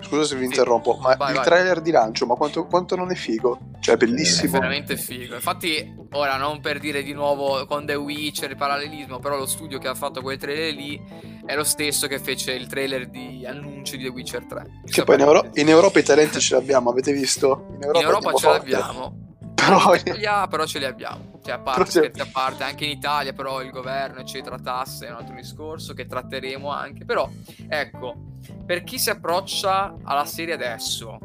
Scusa 0.00 0.24
se 0.24 0.36
vi 0.36 0.44
interrompo, 0.44 0.98
ma 1.00 1.14
vai, 1.16 1.30
il 1.30 1.36
vai. 1.36 1.44
trailer 1.44 1.80
di 1.80 1.90
lancio, 1.90 2.26
ma 2.26 2.34
quanto, 2.34 2.66
quanto, 2.66 2.96
non 2.96 3.10
è 3.10 3.14
figo? 3.14 3.58
Cioè, 3.80 3.94
è 3.94 3.98
bellissimo. 3.98 4.56
È 4.56 4.60
veramente 4.60 4.96
figo. 4.96 5.34
Infatti, 5.34 5.94
ora 6.12 6.36
non 6.36 6.60
per 6.60 6.78
dire 6.78 7.02
di 7.02 7.12
nuovo 7.12 7.64
con 7.66 7.86
The 7.86 7.94
Witcher 7.94 8.50
il 8.50 8.56
parallelismo, 8.56 9.18
però 9.20 9.38
lo 9.38 9.46
studio 9.46 9.78
che 9.78 9.88
ha 9.88 9.94
fatto 9.94 10.20
quel 10.20 10.36
trailer 10.36 10.74
lì 10.74 11.02
è 11.46 11.54
lo 11.54 11.64
stesso 11.64 12.06
che 12.08 12.18
fece 12.18 12.52
il 12.52 12.66
trailer 12.66 13.08
di 13.08 13.46
annuncio 13.46 13.96
di 13.96 14.04
The 14.04 14.10
Witcher 14.10 14.44
3. 14.44 14.82
Che 14.84 15.04
poi 15.04 15.14
in, 15.14 15.20
Euro- 15.22 15.50
in, 15.54 15.68
Europa 15.68 15.98
i 15.98 16.02
talenti 16.02 16.40
ce 16.40 16.56
li 16.56 16.62
abbiamo, 16.62 16.90
avete 16.90 17.12
visto? 17.12 17.66
In 17.76 17.82
Europa, 17.84 17.98
in 17.98 18.04
Europa 18.04 18.32
ce 18.32 18.46
forte. 18.46 18.70
l'abbiamo. 18.70 19.24
Però... 19.56 19.94
In 19.94 20.00
Italia 20.04 20.46
però 20.46 20.66
ce 20.66 20.78
li 20.78 20.84
abbiamo. 20.84 21.40
Cioè, 21.42 21.54
a 21.54 21.58
parte, 21.58 22.12
a 22.16 22.26
parte, 22.30 22.64
anche 22.64 22.84
in 22.84 22.90
Italia, 22.90 23.32
però 23.32 23.62
il 23.62 23.70
governo, 23.70 24.20
eccetera, 24.20 24.58
tasse 24.58 25.06
è 25.06 25.10
un 25.10 25.16
altro 25.16 25.34
discorso 25.34 25.94
che 25.94 26.06
tratteremo 26.06 26.70
anche. 26.70 27.04
Però, 27.04 27.28
ecco, 27.68 28.35
per 28.64 28.84
chi 28.84 28.98
si 28.98 29.10
approccia 29.10 29.96
alla 30.02 30.24
serie 30.24 30.54
adesso, 30.54 31.18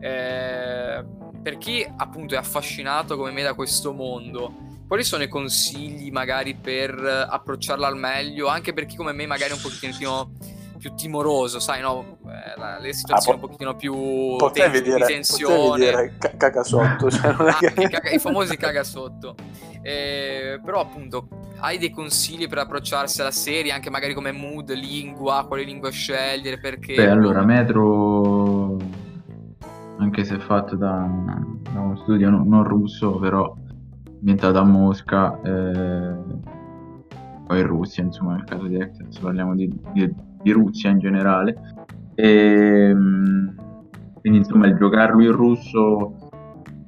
eh, 0.00 1.04
per 1.42 1.58
chi 1.58 1.86
appunto 1.96 2.34
è 2.34 2.38
affascinato 2.38 3.16
come 3.16 3.30
me 3.30 3.42
da 3.42 3.54
questo 3.54 3.92
mondo, 3.92 4.62
quali 4.86 5.02
sono 5.02 5.22
i 5.22 5.28
consigli 5.28 6.10
magari 6.10 6.54
per 6.54 6.92
approcciarla 7.28 7.86
al 7.86 7.96
meglio? 7.96 8.48
Anche 8.48 8.72
per 8.72 8.86
chi 8.86 8.96
come 8.96 9.12
me 9.12 9.26
magari 9.26 9.50
è 9.50 9.54
un 9.54 9.60
pochettino 9.60 10.32
più 10.84 10.94
timoroso, 10.94 11.60
sai, 11.60 11.80
no? 11.80 12.18
Eh, 12.26 12.82
le 12.82 12.92
situazioni 12.92 13.38
ah, 13.38 13.40
po- 13.40 13.46
un 13.46 13.50
pochettino 13.50 13.74
più 13.74 14.36
potevi 14.36 14.70
ten- 14.70 14.82
dire, 14.82 14.96
di 14.96 15.12
tensione. 15.14 15.82
dire 15.82 16.14
c- 16.18 16.36
caga 16.36 16.62
sotto, 16.62 17.10
cioè 17.10 17.34
non 17.34 17.46
è 17.46 17.50
ah, 17.52 17.56
che... 17.58 17.88
caga, 17.88 18.10
i 18.10 18.18
famosi 18.18 18.54
caga 18.58 18.84
sotto. 18.84 19.34
Eh, 19.80 20.60
però 20.62 20.80
appunto 20.80 21.28
hai 21.60 21.78
dei 21.78 21.90
consigli 21.90 22.48
per 22.48 22.58
approcciarsi 22.58 23.22
alla 23.22 23.30
serie, 23.30 23.72
anche 23.72 23.88
magari 23.88 24.12
come 24.12 24.30
mood, 24.30 24.70
lingua, 24.74 25.46
quale 25.48 25.62
lingua 25.62 25.88
scegliere, 25.88 26.58
perché... 26.58 26.96
Beh, 26.96 27.08
allora, 27.08 27.42
Metro, 27.44 28.76
anche 30.00 30.22
se 30.24 30.34
è 30.34 30.38
fatto 30.38 30.76
da, 30.76 31.08
da 31.72 31.80
uno 31.80 31.96
studio 31.96 32.28
non, 32.28 32.46
non 32.46 32.62
russo, 32.64 33.18
però 33.18 33.56
ambientato 34.18 34.58
a 34.58 34.64
Mosca, 34.64 35.40
eh, 35.42 36.14
poi 37.46 37.58
in 37.58 37.66
Russia, 37.66 38.02
insomma, 38.02 38.34
nel 38.34 38.44
caso 38.44 38.66
di 38.66 38.78
Access 38.78 39.18
parliamo 39.18 39.54
di, 39.54 39.74
di 39.92 40.32
di 40.44 40.52
Russia 40.52 40.90
in 40.90 40.98
generale. 40.98 41.56
E, 42.14 42.88
ehm, 42.90 43.54
quindi 44.20 44.38
insomma 44.38 44.66
il 44.66 44.76
giocarlo 44.76 45.22
in 45.22 45.32
russo 45.32 46.30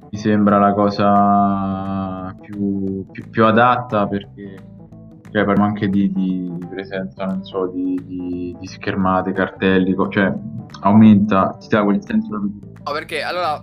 mi 0.09 0.17
sembra 0.17 0.57
la 0.57 0.73
cosa 0.73 2.33
più, 2.39 3.05
più, 3.11 3.29
più 3.29 3.43
adatta 3.43 4.07
perché 4.07 4.55
cioè 5.29 5.43
parliamo 5.43 5.65
anche 5.65 5.89
di, 5.89 6.11
di, 6.13 6.65
presenza, 6.69 7.25
non 7.25 7.43
so, 7.43 7.67
di, 7.67 7.99
di, 8.05 8.55
di 8.57 8.65
schermate, 8.65 9.33
cartelli, 9.33 9.93
cioè 10.09 10.33
aumenta, 10.81 11.57
ti 11.59 11.67
dà 11.67 11.83
quel 11.83 12.01
senso. 12.01 12.37
No, 12.37 12.91
perché 12.93 13.21
allora 13.21 13.61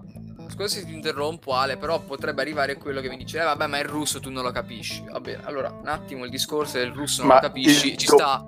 Scusa 0.49 0.69
se 0.69 0.85
ti 0.85 0.93
interrompo 0.93 1.55
Ale, 1.55 1.77
però 1.77 2.01
potrebbe 2.01 2.43
arrivare 2.43 2.77
quello 2.77 3.01
che 3.01 3.09
mi 3.09 3.17
dice, 3.17 3.41
eh 3.41 3.45
vabbè 3.45 3.67
ma 3.67 3.79
il 3.79 3.87
russo 3.87 4.21
tu 4.21 4.31
non 4.31 4.43
lo 4.43 4.51
capisci. 4.51 5.05
Va 5.11 5.21
bene, 5.21 5.43
allora 5.45 5.71
un 5.71 5.89
attimo 5.89 6.25
il 6.25 6.31
discorso 6.31 6.79
del 6.79 6.93
russo 6.93 7.23
non 7.23 7.29
ma 7.29 7.35
lo 7.35 7.41
capisci, 7.41 7.97
ci 7.97 8.07
sta, 8.07 8.47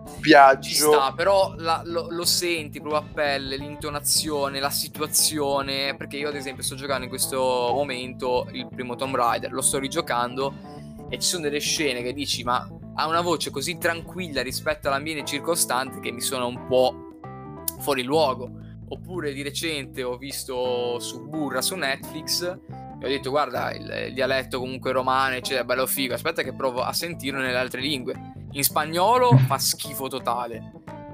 ci 0.61 0.75
sta, 0.75 1.13
però 1.13 1.55
la, 1.57 1.83
lo, 1.85 2.09
lo, 2.11 2.25
senti 2.25 2.81
proprio 2.81 3.01
a 3.01 3.05
pelle, 3.13 3.57
l'intonazione, 3.57 4.61
la 4.61 4.71
situazione, 4.71 5.97
perché 5.97 6.17
io 6.17 6.29
ad 6.29 6.37
esempio 6.37 6.63
sto 6.63 6.75
giocando 6.75 7.05
in 7.05 7.09
questo 7.09 7.39
momento 7.39 8.49
il 8.53 8.69
primo 8.69 8.95
Tomb 8.95 9.15
Raider, 9.17 9.53
lo 9.53 9.63
sto 9.63 9.79
rigiocando 9.79 10.75
e 11.09 11.19
ci 11.19 11.29
sono 11.29 11.43
delle 11.43 11.61
scene 11.61 12.03
che 12.03 12.13
dici 12.13 12.43
ma 12.43 12.69
ha 12.95 13.07
una 13.07 13.21
voce 13.21 13.51
così 13.51 13.79
tranquilla 13.79 14.43
rispetto 14.43 14.89
all'ambiente 14.89 15.25
circostante 15.25 16.01
che 16.01 16.11
mi 16.11 16.21
suona 16.21 16.47
un 16.47 16.67
po' 16.67 17.21
fuori 17.79 18.03
luogo 18.03 18.65
Oppure 18.89 19.33
di 19.33 19.43
recente 19.43 20.03
ho 20.03 20.17
visto 20.17 20.99
su 21.01 21.27
Burra 21.29 21.61
su 21.61 21.75
Netflix 21.75 22.43
e 22.99 23.05
ho 23.05 23.09
detto 23.09 23.31
guarda 23.31 23.73
il, 23.73 24.07
il 24.09 24.15
dialetto 24.15 24.59
comunque 24.59 24.93
romano 24.93 25.35
eccetera, 25.35 25.65
bello 25.65 25.87
figo, 25.87 26.15
aspetta 26.15 26.43
che 26.43 26.55
provo 26.55 26.83
a 26.83 26.93
sentirlo 26.93 27.41
nelle 27.41 27.59
altre 27.59 27.81
lingue. 27.81 28.33
In 28.53 28.65
spagnolo 28.65 29.37
fa 29.37 29.59
schifo 29.59 30.09
totale, 30.09 30.73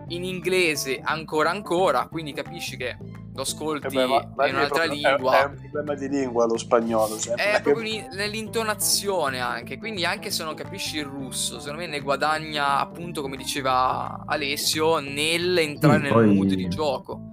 in 0.09 0.25
inglese 0.25 1.01
ancora 1.03 1.51
ancora, 1.51 2.07
quindi 2.09 2.33
capisci 2.33 2.77
che 2.77 2.97
lo 3.35 3.43
ascolti 3.43 3.87
eh 3.87 3.91
beh, 3.91 4.07
ma, 4.07 4.33
ma 4.37 4.47
in 4.47 4.55
un'altra 4.55 4.85
proprio, 4.85 5.09
lingua. 5.09 5.39
È, 5.39 5.41
è, 5.41 5.47
un 5.47 5.57
problema 5.71 5.95
di 5.95 6.09
lingua 6.09 6.47
lo 6.47 6.59
spagnolo. 6.59 7.19
Sempre. 7.19 7.53
È 7.53 7.63
proprio 7.63 7.91
in, 7.91 8.09
nell'intonazione 8.13 9.41
anche, 9.41 9.79
quindi 9.79 10.05
anche 10.05 10.31
se 10.31 10.45
non 10.45 10.55
capisci 10.55 10.99
il 10.99 11.07
russo, 11.07 11.59
secondo 11.59 11.81
me 11.81 11.89
ne 11.89 12.01
guadagna 12.01 12.79
appunto 12.79 13.23
come 13.23 13.37
diceva 13.37 14.25
Alessio 14.27 14.99
nell'entrare 14.99 15.97
sì, 15.97 16.03
nel 16.03 16.13
poi... 16.13 16.35
mood 16.35 16.53
di 16.53 16.69
gioco 16.69 17.32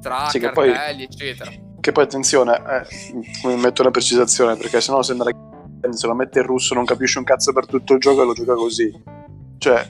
tra 0.00 0.28
sì, 0.28 0.38
cartelli, 0.38 0.72
poi, 0.72 1.02
eccetera. 1.04 1.50
Che 1.80 1.92
poi 1.92 2.04
attenzione, 2.04 2.60
eh, 3.44 3.56
metto 3.56 3.82
una 3.82 3.90
precisazione 3.90 4.56
perché 4.56 4.80
sennò 4.80 5.02
sembra 5.02 5.30
che 5.30 5.92
se 5.92 6.06
lo 6.06 6.14
mette 6.14 6.40
in 6.40 6.46
russo 6.46 6.74
non 6.74 6.84
capisce 6.84 7.18
un 7.18 7.24
cazzo 7.24 7.52
per 7.52 7.66
tutto 7.66 7.94
il 7.94 8.00
gioco 8.00 8.22
e 8.22 8.24
lo 8.24 8.32
gioca 8.32 8.54
così. 8.54 8.92
Cioè, 9.58 9.86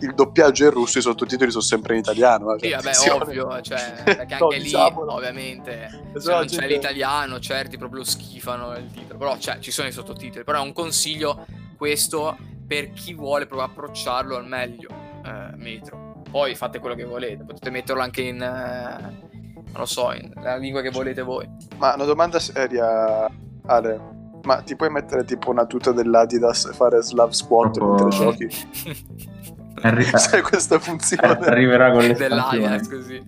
il 0.00 0.14
doppiaggio 0.14 0.64
è 0.64 0.66
in 0.66 0.72
russo, 0.72 0.98
i 0.98 1.02
sottotitoli 1.02 1.50
sono 1.50 1.62
sempre 1.62 1.94
in 1.94 2.00
italiano. 2.00 2.54
Eh, 2.54 2.70
cioè, 2.70 2.92
sì, 2.92 3.08
vabbè, 3.08 3.22
ovvio, 3.22 3.60
cioè, 3.62 4.02
perché 4.04 4.20
anche 4.20 4.36
no, 4.38 4.48
lì, 4.48 4.62
diciamolo. 4.62 5.12
ovviamente, 5.12 6.10
se 6.16 6.30
non 6.30 6.46
c'è 6.46 6.66
l'italiano, 6.66 7.40
certi 7.40 7.76
proprio 7.78 8.04
schifano 8.04 8.76
il 8.76 8.90
titolo, 8.92 9.18
però 9.18 9.38
cioè, 9.38 9.58
ci 9.58 9.70
sono 9.70 9.88
i 9.88 9.92
sottotitoli, 9.92 10.44
però 10.44 10.58
è 10.62 10.62
un 10.62 10.72
consiglio 10.72 11.46
questo 11.76 12.36
per 12.66 12.92
chi 12.92 13.14
vuole 13.14 13.46
proprio 13.46 13.68
approcciarlo 13.68 14.36
al 14.36 14.46
meglio, 14.46 14.88
eh, 15.24 15.56
Metro. 15.56 16.22
Poi 16.30 16.54
fate 16.54 16.78
quello 16.78 16.94
che 16.94 17.04
volete, 17.04 17.44
potete 17.44 17.70
metterlo 17.70 18.02
anche 18.02 18.22
in... 18.22 18.42
Eh, 18.42 19.34
non 19.76 19.80
lo 19.80 19.86
so, 19.86 20.08
nella 20.08 20.56
lingua 20.56 20.80
che 20.80 20.90
volete 20.90 21.20
voi. 21.20 21.46
Ma 21.76 21.94
una 21.94 22.04
domanda 22.04 22.38
seria, 22.38 23.30
Ale. 23.66 24.14
Ma 24.42 24.62
ti 24.62 24.74
puoi 24.76 24.90
mettere 24.90 25.24
tipo 25.24 25.50
una 25.50 25.66
tuta 25.66 25.92
dell'Adidas 25.92 26.66
e 26.66 26.72
fare 26.72 27.02
Slav 27.02 27.30
Squat 27.30 27.76
oh. 27.78 27.88
mentre 27.88 28.08
giochi? 28.08 28.48
Arri- 29.82 30.04
Se 30.16 30.40
questa 30.40 30.78
funziona. 30.78 31.38
Eh, 31.38 31.44
arriverà 31.50 31.90
con 31.90 32.00
l'espansione. 32.00 32.48
Dell'Adidas 32.58 32.88
così. 32.88 33.26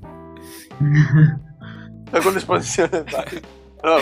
con 2.23 2.33
l'espansione 2.33 3.05
dai. 3.05 3.43
No, 3.83 3.97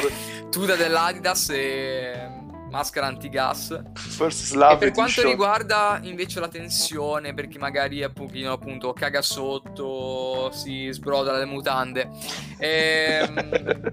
tuta 0.50 0.76
dell'Adidas 0.76 1.50
e 1.50 2.35
maschera 2.76 3.06
antigas. 3.06 3.82
Forse 3.94 4.44
Slav 4.46 4.74
e 4.74 4.78
per 4.78 4.92
quanto 4.92 5.22
riguarda 5.22 5.98
invece 6.02 6.40
la 6.40 6.48
tensione, 6.48 7.34
per 7.34 7.48
chi 7.48 7.58
magari 7.58 8.00
è 8.00 8.06
un 8.06 8.12
pochino 8.12 8.52
appunto 8.52 8.92
caga 8.92 9.22
sotto, 9.22 10.50
si 10.52 10.88
sbroda 10.90 11.36
le 11.38 11.46
mutande, 11.46 12.10
ehm, 12.58 13.92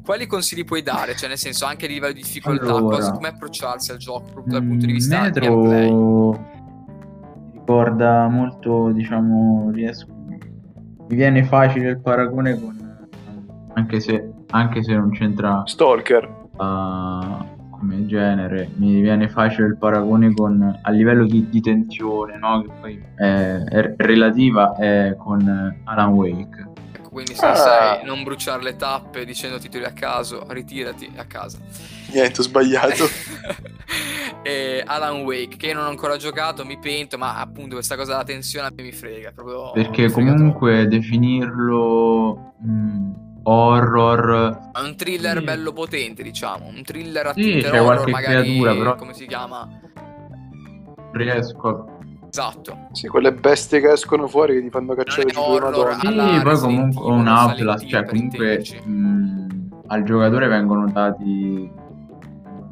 quali 0.02 0.26
consigli 0.26 0.64
puoi 0.64 0.82
dare? 0.82 1.14
Cioè, 1.14 1.28
nel 1.28 1.38
senso, 1.38 1.66
anche 1.66 1.84
a 1.84 1.88
livello 1.88 2.14
di 2.14 2.22
difficoltà, 2.22 2.74
allora, 2.74 2.96
cosa, 2.96 3.12
come 3.12 3.28
approcciarsi 3.28 3.90
al 3.90 3.98
gioco 3.98 4.30
proprio 4.32 4.52
dal 4.54 4.64
punto 4.64 4.86
di 4.86 4.92
vista 4.92 5.20
Metro 5.20 5.62
gameplay? 5.62 6.52
ricorda 7.52 8.28
molto, 8.28 8.90
diciamo, 8.92 9.70
riesco 9.72 10.06
mi 11.06 11.16
viene 11.16 11.44
facile 11.44 11.90
il 11.90 12.00
paragone 12.00 12.58
con 12.58 12.82
anche 13.74 14.00
se, 14.00 14.32
anche 14.50 14.82
se 14.82 14.94
non 14.94 15.10
c'entra 15.10 15.62
Stalker 15.66 16.24
uh, 16.56 17.53
come 17.84 18.06
genere 18.06 18.70
mi 18.76 19.00
viene 19.00 19.28
facile 19.28 19.66
il 19.66 19.76
paragone 19.76 20.32
con 20.32 20.80
a 20.82 20.90
livello 20.90 21.26
di, 21.26 21.48
di 21.50 21.60
tensione 21.60 22.38
no? 22.38 22.62
che 22.62 22.68
poi 22.80 23.04
è, 23.14 23.62
è 23.62 23.94
relativa 23.98 24.74
è 24.74 25.14
con 25.18 25.82
Alan 25.84 26.12
Wake 26.12 26.68
ecco 26.92 27.10
quindi 27.10 27.34
se 27.34 27.44
ah. 27.44 27.54
sai 27.54 28.04
non 28.04 28.22
bruciare 28.22 28.62
le 28.62 28.76
tappe 28.76 29.26
dicendo 29.26 29.58
titoli 29.58 29.84
a 29.84 29.92
caso 29.92 30.46
ritirati 30.48 31.12
a 31.16 31.24
casa 31.24 31.58
niente 32.12 32.40
ho 32.40 32.44
sbagliato 32.44 33.04
e 34.42 34.82
Alan 34.84 35.22
Wake 35.22 35.56
che 35.56 35.66
io 35.68 35.74
non 35.74 35.84
ho 35.84 35.88
ancora 35.90 36.16
giocato 36.16 36.64
mi 36.64 36.78
pento 36.78 37.18
ma 37.18 37.38
appunto 37.38 37.74
questa 37.74 37.96
cosa 37.96 38.12
della 38.12 38.24
tensione 38.24 38.70
mi 38.76 38.92
frega 38.92 39.32
proprio 39.32 39.72
perché 39.72 40.10
comunque 40.10 40.86
troppo. 40.86 40.88
definirlo 40.88 42.54
mh, 42.60 43.23
horror. 43.44 44.70
È 44.72 44.80
un 44.80 44.96
thriller 44.96 45.38
sì. 45.38 45.44
bello 45.44 45.72
potente, 45.72 46.22
diciamo. 46.22 46.66
Un 46.66 46.82
thriller 46.82 47.26
a 47.26 47.32
sì, 47.32 47.60
c'è 47.60 47.80
horror, 47.80 47.82
qualche 47.84 48.10
magari, 48.10 48.42
creatura, 48.42 48.74
però. 48.74 48.94
Come 48.96 49.14
si 49.14 49.26
chiama? 49.26 49.68
Riesco 51.12 51.68
a 51.68 51.94
Esatto. 52.34 52.88
Sì, 52.90 53.06
quelle 53.06 53.32
bestie 53.32 53.80
che 53.80 53.92
escono 53.92 54.26
fuori 54.26 54.54
che 54.54 54.62
ti 54.62 54.68
fanno 54.68 54.94
cacciare 54.94 55.28
giù 55.28 55.40
una 55.40 55.70
donna. 55.70 55.94
Sì, 56.00 56.42
poi 56.42 56.58
comunque 56.58 57.12
un 57.12 57.28
Outlast, 57.28 57.86
cioè 57.86 58.04
comunque 58.04 58.60
mh, 58.84 59.68
al 59.86 60.02
giocatore 60.02 60.48
vengono 60.48 60.90
dati 60.90 61.70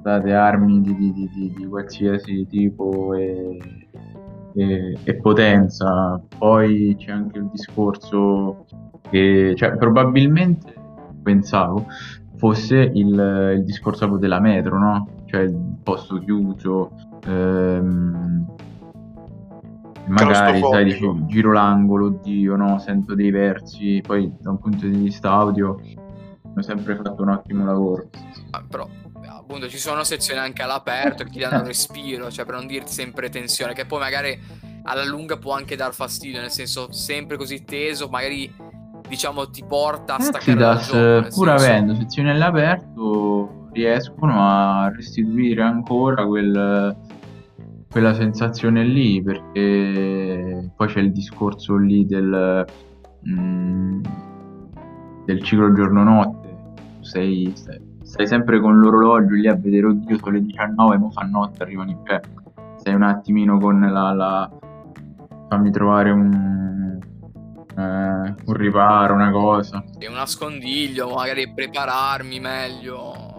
date 0.03 0.33
armi 0.33 0.81
di, 0.81 0.97
di, 0.97 1.13
di, 1.13 1.55
di 1.57 1.67
qualsiasi 1.67 2.45
tipo 2.49 3.15
e, 3.15 3.57
e, 4.57 4.99
e, 5.05 5.15
potenza. 5.21 6.21
Poi 6.37 6.97
c'è 6.99 7.13
anche 7.13 7.39
il 7.39 7.49
discorso 7.53 8.67
che 9.13 9.53
cioè, 9.55 9.77
probabilmente 9.77 10.75
pensavo 11.23 11.87
fosse 12.39 12.77
il, 12.77 13.55
il 13.57 13.65
discorso 13.65 14.17
della 14.17 14.41
metro, 14.41 14.79
no? 14.79 15.07
Cioè 15.27 15.43
il 15.43 15.77
posto 15.83 16.19
chiuso, 16.19 16.91
ehm, 17.25 18.47
magari 20.09 20.61
sai, 20.61 20.85
dici, 20.85 21.07
giro 21.27 21.53
l'angolo, 21.53 22.07
oddio, 22.07 22.57
no, 22.57 22.79
sento 22.79 23.15
dei 23.15 23.31
versi, 23.31 24.03
poi 24.05 24.33
da 24.41 24.51
un 24.51 24.59
punto 24.59 24.87
di 24.87 24.97
vista 24.97 25.31
audio 25.31 25.79
hanno 26.43 26.63
sempre 26.63 26.97
fatto 26.97 27.23
un 27.23 27.29
ottimo 27.29 27.65
lavoro. 27.65 28.09
Ah, 28.51 28.65
però 28.69 28.89
appunto 29.25 29.69
ci 29.69 29.79
sono 29.79 30.03
sezioni 30.03 30.41
anche 30.41 30.63
all'aperto 30.63 31.25
che 31.25 31.31
ti 31.31 31.39
danno 31.39 31.63
respiro, 31.63 32.31
cioè 32.31 32.45
per 32.45 32.55
non 32.55 32.67
dirti 32.67 32.93
sempre 32.93 33.29
tensione, 33.29 33.75
che 33.75 33.85
poi 33.85 34.01
magari 34.01 34.41
alla 34.85 35.05
lunga 35.05 35.37
può 35.37 35.53
anche 35.55 35.77
dar 35.77 35.95
fastidio, 35.95 36.41
nel 36.41 36.51
senso 36.51 36.91
sempre 36.91 37.37
così 37.37 37.63
teso, 37.63 38.09
magari 38.09 38.53
diciamo 39.13 39.51
ti 39.51 39.63
porta 39.63 40.15
a 40.15 40.21
staccare 40.21 40.53
Exodus, 40.53 40.91
gioco, 40.91 41.29
pur 41.35 41.49
avendo 41.51 41.95
sezioni 41.95 42.31
all'aperto 42.31 43.69
riescono 43.73 44.37
a 44.39 44.91
restituire 44.91 45.61
ancora 45.61 46.25
quel, 46.25 46.97
quella 47.91 48.15
sensazione 48.15 48.83
lì 48.85 49.23
perché 49.23 50.71
poi 50.75 50.87
c'è 50.89 51.01
il 51.01 51.13
discorso 51.13 51.77
lì 51.77 52.07
del, 52.07 52.65
mm, 53.29 54.03
del 55.27 55.43
ciclo 55.43 55.75
giorno-notte. 55.75 56.41
Sei, 57.01 57.53
stai, 57.55 57.81
stai, 58.03 58.27
sempre 58.27 58.61
con 58.61 58.79
l'orologio 58.79 59.35
lì 59.35 59.47
a 59.47 59.57
vedere 59.57 59.89
oddio 59.89 60.17
sono 60.17 60.31
le 60.31 60.43
19 60.43 60.97
mo 60.97 61.11
fa 61.11 61.23
notte 61.23 61.63
arrivano 61.63 61.91
in 61.91 61.99
cioè, 62.07 62.21
sei 62.77 62.95
un 62.95 63.03
attimino 63.03 63.59
con 63.59 63.79
la, 63.81 64.13
la 64.13 64.51
fammi 65.49 65.71
trovare 65.71 66.11
un 66.13 66.62
un 67.77 68.55
riparo, 68.55 69.15
una 69.15 69.31
cosa. 69.31 69.85
E 69.99 70.07
un 70.09 70.15
nascondiglio, 70.15 71.11
magari 71.11 71.53
prepararmi 71.53 72.41
meglio. 72.41 73.31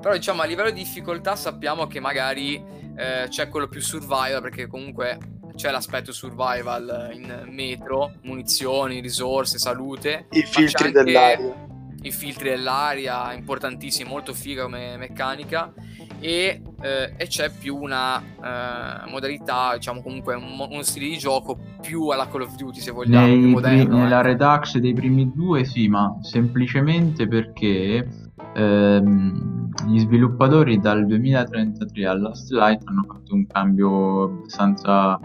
Però 0.00 0.12
diciamo 0.12 0.42
a 0.42 0.44
livello 0.44 0.70
di 0.70 0.82
difficoltà 0.82 1.34
sappiamo 1.34 1.86
che 1.86 1.98
magari 1.98 2.62
eh, 2.96 3.26
c'è 3.28 3.48
quello 3.48 3.68
più 3.68 3.80
survival 3.80 4.42
perché 4.42 4.66
comunque 4.66 5.18
c'è 5.54 5.70
l'aspetto 5.70 6.12
survival 6.12 7.10
in 7.12 7.44
metro, 7.50 8.12
munizioni, 8.22 9.00
risorse, 9.00 9.58
salute. 9.58 10.26
I 10.30 10.42
filtri 10.42 10.92
dell'aria. 10.92 11.66
I 12.02 12.10
filtri 12.10 12.50
dell'aria, 12.50 13.32
importantissimi, 13.32 14.08
molto 14.08 14.34
figa 14.34 14.64
come 14.64 14.98
meccanica 14.98 15.72
e, 16.20 16.62
eh, 16.80 17.12
e 17.16 17.26
c'è 17.26 17.50
più 17.50 17.76
una 17.76 18.20
eh, 18.20 19.10
modalità, 19.10 19.74
diciamo 19.74 20.02
comunque 20.02 20.34
un, 20.34 20.56
uno 20.58 20.82
stile 20.82 21.08
di 21.08 21.18
gioco 21.18 21.58
più 21.80 22.08
alla 22.08 22.28
Call 22.28 22.42
of 22.42 22.54
Duty 22.56 22.80
se 22.80 22.90
vogliamo, 22.90 23.26
Nei, 23.26 23.38
moderno, 23.38 23.98
nella 23.98 24.20
eh. 24.20 24.22
Redux 24.22 24.78
dei 24.78 24.94
primi 24.94 25.30
due 25.34 25.64
sì, 25.64 25.88
ma 25.88 26.16
semplicemente 26.22 27.28
perché 27.28 28.06
ehm, 28.54 29.70
gli 29.86 29.98
sviluppatori 29.98 30.78
dal 30.78 31.06
2033 31.06 32.06
a 32.06 32.18
Last 32.18 32.50
Light 32.50 32.82
hanno 32.86 33.04
fatto 33.06 33.34
un 33.34 33.46
cambio 33.46 34.22
abbastanza 34.24 35.18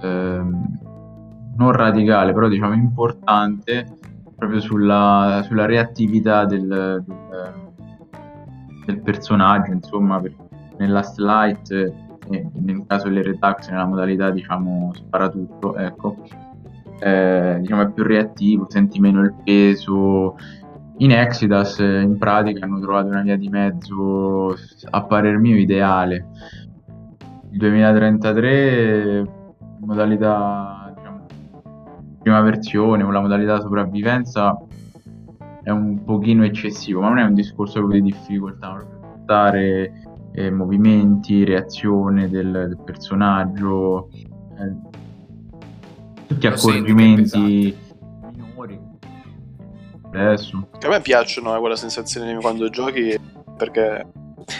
ehm, 0.00 0.78
non 1.56 1.72
radicale, 1.72 2.32
però 2.32 2.48
diciamo 2.48 2.74
importante 2.74 3.98
proprio 4.36 4.60
sulla, 4.60 5.42
sulla 5.44 5.66
reattività 5.66 6.46
del, 6.46 7.04
del, 7.06 7.69
del, 8.90 9.00
personaggio, 9.00 9.72
insomma, 9.72 10.20
nel 10.78 10.90
Last 10.90 11.18
Light 11.18 11.70
e 11.70 12.46
nel 12.52 12.84
caso 12.86 13.08
delle 13.08 13.22
Redux 13.22 13.68
nella 13.70 13.86
modalità 13.86 14.30
diciamo 14.30 14.92
sparatutto, 14.94 15.76
ecco, 15.76 16.16
eh, 17.00 17.58
diciamo 17.60 17.82
è 17.82 17.90
più 17.90 18.04
reattivo, 18.04 18.66
senti 18.68 19.00
meno 19.00 19.22
il 19.22 19.34
peso, 19.42 20.36
in 20.98 21.12
Exodus 21.12 21.78
in 21.78 22.16
pratica 22.18 22.64
hanno 22.64 22.78
trovato 22.78 23.08
una 23.08 23.22
via 23.22 23.36
di 23.36 23.48
mezzo 23.48 24.54
a 24.90 25.02
parer 25.04 25.38
mio 25.38 25.56
ideale. 25.56 26.26
Il 27.50 27.58
2033 27.58 29.38
modalità 29.80 30.92
diciamo, 30.94 31.26
prima 32.20 32.40
versione 32.42 33.02
con 33.02 33.12
la 33.12 33.20
modalità 33.20 33.60
sopravvivenza 33.60 34.56
è 35.62 35.70
un 35.70 36.02
pochino 36.04 36.44
eccessivo, 36.44 37.00
ma 37.00 37.08
non 37.08 37.18
è 37.18 37.24
un 37.24 37.34
discorso 37.34 37.86
di 37.86 38.02
difficoltà, 38.02 38.84
portare 39.00 39.92
eh, 40.32 40.50
movimenti, 40.50 41.44
reazione 41.44 42.28
del, 42.28 42.50
del 42.50 42.78
personaggio, 42.84 44.08
eh, 44.10 44.88
tutti 46.26 46.46
accorgimenti 46.46 47.88
Adesso. 50.12 50.68
Che 50.78 50.86
a 50.86 50.90
me 50.90 51.00
piacciono 51.00 51.54
eh, 51.54 51.60
quella 51.60 51.76
sensazione 51.76 52.34
quando 52.40 52.68
giochi 52.68 53.16
perché 53.56 54.06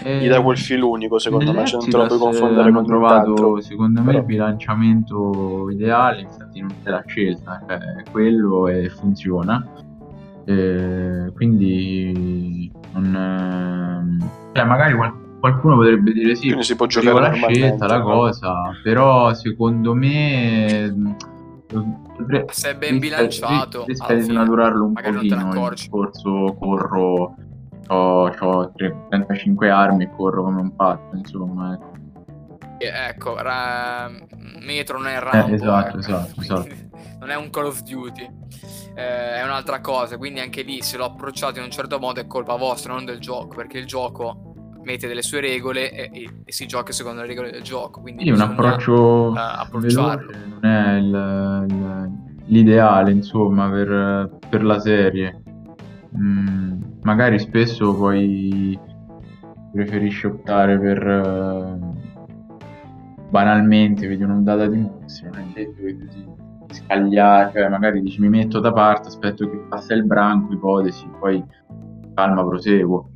eh, 0.05 0.19
gli 0.21 0.29
dà 0.29 0.41
quel 0.41 0.59
filo 0.59 0.91
unico 0.91 1.19
secondo 1.19 1.53
me, 1.53 1.65
cioè 1.67 1.81
non 1.81 1.91
te 1.91 1.97
lo 1.97 2.07
puoi 2.07 2.19
confondere 2.19 2.73
con 2.73 2.87
trovato 2.87 3.61
secondo 3.61 4.01
me 4.01 4.07
Però... 4.07 4.19
il 4.19 4.25
bilanciamento 4.25 5.69
ideale, 5.71 6.21
infatti 6.21 6.61
non 6.61 6.73
c'è 6.83 6.91
la 6.91 7.03
scelta, 7.05 7.65
cioè 7.67 7.79
quello 8.11 8.69
e 8.69 8.89
funziona. 8.91 9.89
Eh, 10.45 11.33
quindi 11.35 12.71
non, 12.95 14.19
cioè, 14.53 14.65
magari 14.65 14.95
qual- 14.95 15.15
qualcuno 15.39 15.77
potrebbe 15.77 16.13
dire 16.13 16.35
sì, 16.35 16.47
quindi 16.47 16.65
si 16.65 16.77
può 16.77 16.87
giocare 16.87 17.21
la 17.21 17.33
scelta, 17.33 17.87
la 17.87 18.01
cosa, 18.01 18.55
però 18.83 19.33
secondo 19.35 19.95
me 19.95 20.95
se 22.51 22.71
è 22.71 22.77
ben 22.77 22.99
bilanciato 22.99 23.85
rischia 23.87 24.15
di 24.17 24.23
snaturarlo 24.23 24.85
un 24.87 24.93
pochino 24.93 25.21
il 25.21 25.71
discorso 25.71 26.57
corro 26.59 27.37
ho, 27.87 28.27
ho 28.29 28.73
35 28.75 29.71
armi 29.71 30.05
e 30.05 30.11
corro 30.17 30.43
come 30.45 30.61
un 30.61 30.75
pazzo 30.75 31.15
insomma 31.15 31.75
ecco, 31.75 31.93
ecco 32.87 33.37
ra... 33.37 34.11
Metro 34.61 34.99
non 34.99 35.09
è 35.09 35.19
Rambo 35.19 35.53
eh, 35.53 35.55
esatto, 35.55 35.89
ecco. 35.89 35.99
esatto, 35.99 36.41
esatto. 36.41 36.69
non 37.19 37.31
è 37.31 37.37
un 37.37 37.51
Call 37.51 37.67
of 37.67 37.83
Duty 37.83 38.29
eh, 38.95 39.35
è 39.37 39.43
un'altra 39.43 39.81
cosa 39.81 40.17
quindi 40.17 40.41
anche 40.41 40.63
lì 40.63 40.83
se 40.83 40.97
l'ho 40.97 41.05
approcciato 41.05 41.59
in 41.59 41.65
un 41.65 41.71
certo 41.71 41.99
modo 41.99 42.21
è 42.21 42.27
colpa 42.27 42.57
vostra 42.57 42.93
non 42.93 43.05
del 43.05 43.21
gioco 43.21 43.55
perché 43.57 43.79
il 43.79 43.87
gioco 43.87 44.51
mette 44.83 45.07
delle 45.07 45.23
sue 45.23 45.41
regole 45.41 45.93
e, 45.93 46.11
e, 46.13 46.31
e, 46.45 46.53
si 46.53 46.67
gioca 46.67 46.93
secondo 46.93 47.21
le 47.21 47.27
regole 47.27 47.51
del 47.51 47.63
gioco. 47.63 48.01
Quindi 48.01 48.25
sì, 48.25 48.31
un 48.31 48.41
approccio 48.41 49.33
approcciarlo. 49.33 50.31
non 50.61 50.65
è 50.65 50.93
il, 50.97 51.67
il, 51.69 52.11
l'ideale, 52.47 53.11
insomma, 53.11 53.69
per, 53.69 54.39
per 54.49 54.65
la 54.65 54.79
serie. 54.81 55.43
Mm, 56.17 56.81
magari 57.03 57.39
spesso 57.39 57.95
poi 57.95 58.79
preferisci 59.73 60.27
optare 60.27 60.79
per 60.79 61.07
uh, 61.07 61.90
banalmente 63.31 64.07
vedi 64.07 64.23
un'ondata 64.23 64.67
di 64.67 64.77
mostri, 64.77 65.29
non 65.31 65.41
è 65.41 65.53
detto 65.55 65.83
che 65.83 65.97
ti 65.97 66.75
scagliare, 66.75 67.53
cioè 67.53 67.69
magari 67.69 68.01
dici 68.03 68.21
mi 68.21 68.29
metto 68.29 68.61
da 68.61 68.73
parte, 68.73 69.09
aspetto 69.09 69.49
che 69.49 69.57
passa 69.69 69.95
il 69.95 70.05
branco, 70.05 70.53
ipotesi, 70.53 71.09
poi 71.19 71.43
calma, 72.15 72.45
proseguo 72.45 73.11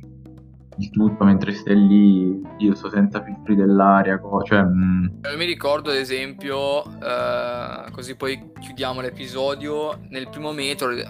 il 0.77 0.89
tutto 0.89 1.23
mentre 1.23 1.53
stai 1.53 1.87
lì, 1.87 2.41
io 2.57 2.75
sto 2.75 2.89
senza 2.89 3.23
filtri 3.23 3.55
dell'aria, 3.55 4.19
co- 4.19 4.41
cioè... 4.43 4.61
Mm. 4.61 5.05
Io 5.29 5.37
mi 5.37 5.45
ricordo 5.45 5.89
ad 5.89 5.95
esempio, 5.95 6.83
eh, 6.83 7.91
così 7.91 8.15
poi 8.15 8.51
chiudiamo 8.59 9.01
l'episodio, 9.01 9.99
nel 10.09 10.29
primo 10.29 10.51
metro 10.51 10.91
eh, 10.91 11.03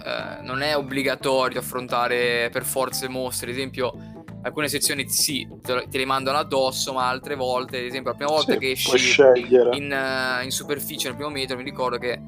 non 0.43 0.61
è 0.61 0.75
obbligatorio 0.75 1.59
affrontare 1.59 2.49
per 2.51 2.63
forza 2.63 3.09
mostri, 3.09 3.49
ad 3.49 3.55
esempio 3.57 4.14
alcune 4.45 4.67
sezioni 4.67 5.09
sì, 5.09 5.47
te, 5.61 5.87
le 5.89 6.05
mandano 6.05 6.37
addosso, 6.37 6.93
ma 6.93 7.09
altre 7.09 7.35
volte, 7.35 7.79
ad 7.79 7.85
esempio 7.85 8.11
la 8.11 8.17
prima 8.17 8.31
volta 8.31 8.53
sì, 8.53 8.59
che 8.59 8.71
esci 8.71 9.47
in, 9.73 9.91
uh, 9.91 10.43
in 10.43 10.51
superficie 10.51 11.07
nel 11.07 11.17
primo 11.17 11.31
metro 11.31 11.57
mi 11.57 11.63
ricordo 11.63 11.97
che 11.97 12.21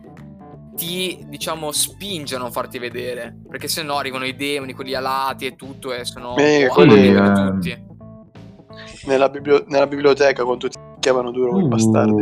ti 0.75 1.23
diciamo 1.27 1.71
spinge 1.71 2.35
a 2.35 2.39
non 2.39 2.51
farti 2.51 2.77
vedere 2.77 3.35
perché 3.49 3.67
se 3.67 3.81
no 3.81 3.97
arrivano 3.97 4.25
i 4.25 4.35
demoni 4.35 4.73
quelli 4.73 4.93
alati 4.93 5.47
e 5.47 5.55
tutto 5.55 5.91
e 5.91 6.05
sono 6.05 6.35
eh, 6.37 6.67
quelli, 6.71 7.15
eh... 7.15 7.31
tutti. 7.33 7.85
nella, 9.05 9.27
biblio- 9.27 9.63
nella, 9.67 9.87
biblioteca 9.87 10.43
quando 10.43 10.67
ti 10.67 10.77
chiamano 10.99 11.31
duro 11.31 11.51
quei 11.51 11.63
uh, 11.63 11.67
bastardi 11.67 12.21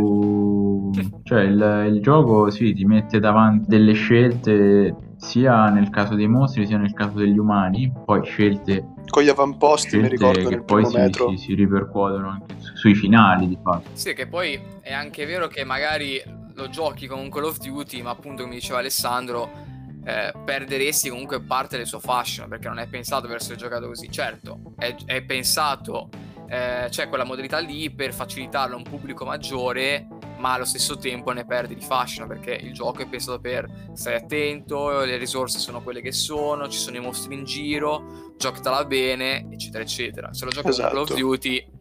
cioè 1.24 1.42
il, 1.42 1.94
il, 1.94 2.02
gioco 2.02 2.50
sì 2.50 2.74
ti 2.74 2.86
mette 2.86 3.20
davanti 3.20 3.66
delle 3.68 3.94
scelte 3.94 4.96
sia 5.18 5.70
nel 5.70 5.90
caso 5.90 6.16
dei 6.16 6.28
mostri 6.28 6.68
sia 6.68 6.78
nel 6.78 6.94
caso 6.94 7.18
degli 7.18 7.38
umani. 7.38 7.92
Poi 8.06 8.24
scelte 8.24 8.94
con 9.08 9.24
gli 9.24 9.30
avamposti 9.30 9.98
mi 9.98 10.08
ricordo 10.08 10.50
che 10.50 10.62
poi 10.62 10.86
si, 10.86 10.98
si, 11.12 11.38
si, 11.38 11.54
ripercuotono 11.54 12.30
anche 12.30 12.56
sui 12.76 12.96
finali 12.96 13.48
di 13.48 13.58
fatto. 13.62 13.90
Sì 13.94 14.14
che 14.14 14.28
poi 14.28 14.60
è 14.82 14.94
anche 14.94 15.26
vero 15.26 15.48
che 15.48 15.64
magari 15.64 16.22
lo 16.56 16.70
giochi 16.70 17.08
con 17.08 17.20
un 17.20 17.30
Call 17.30 17.46
of 17.46 17.60
Duty, 17.60 18.02
ma 18.02 18.12
appunto 18.12 18.44
come 18.44 18.56
diceva 18.56 18.80
Alessandro, 18.80 19.50
eh, 20.06 20.34
perderesti 20.44 21.10
comunque 21.10 21.42
parte 21.42 21.78
del 21.78 21.86
suo 21.86 22.00
fascino 22.00 22.48
perché 22.48 22.68
non 22.68 22.80
è 22.80 22.88
pensato 22.88 23.28
per 23.28 23.38
essere 23.38 23.56
giocato 23.56 23.88
così. 23.88 24.10
Certo, 24.10 24.74
è, 24.78 24.96
è 25.06 25.22
pensato, 25.24 26.10
eh, 26.48 26.88
c'è 26.90 27.10
quella 27.10 27.24
modalità 27.24 27.60
lì 27.60 27.90
per 27.90 28.14
facilitarlo 28.14 28.76
a 28.76 28.78
un 28.78 28.84
pubblico 28.84 29.26
maggiore, 29.26 30.08
ma 30.38 30.54
allo 30.54 30.66
stesso 30.66 30.98
tempo 30.98 31.32
ne 31.32 31.46
perdi 31.46 31.76
di 31.76 31.82
fascino 31.82 32.28
perché 32.28 32.52
il 32.52 32.74
gioco 32.74 33.02
è 33.02 33.08
pensato 33.08 33.40
per 33.40 33.90
stare 33.94 34.18
attento, 34.18 35.04
le 35.04 35.18
risorse 35.18 35.60
sono 35.60 35.82
quelle 35.82 36.02
che 36.02 36.12
sono, 36.12 36.68
ci 36.68 36.78
sono 36.78 36.98
i 36.98 37.00
mostri 37.00 37.36
in 37.36 37.44
giro, 37.44 38.34
giocatela 38.38 38.86
bene, 38.86 39.48
eccetera, 39.52 39.84
eccetera. 39.84 40.34
Se 40.34 40.46
lo 40.46 40.52
giochi 40.52 40.70
esatto. 40.70 40.96
con 40.96 40.96
Call 40.96 41.04
of 41.04 41.10
esatto. 41.10 41.28
Duty 41.28 41.72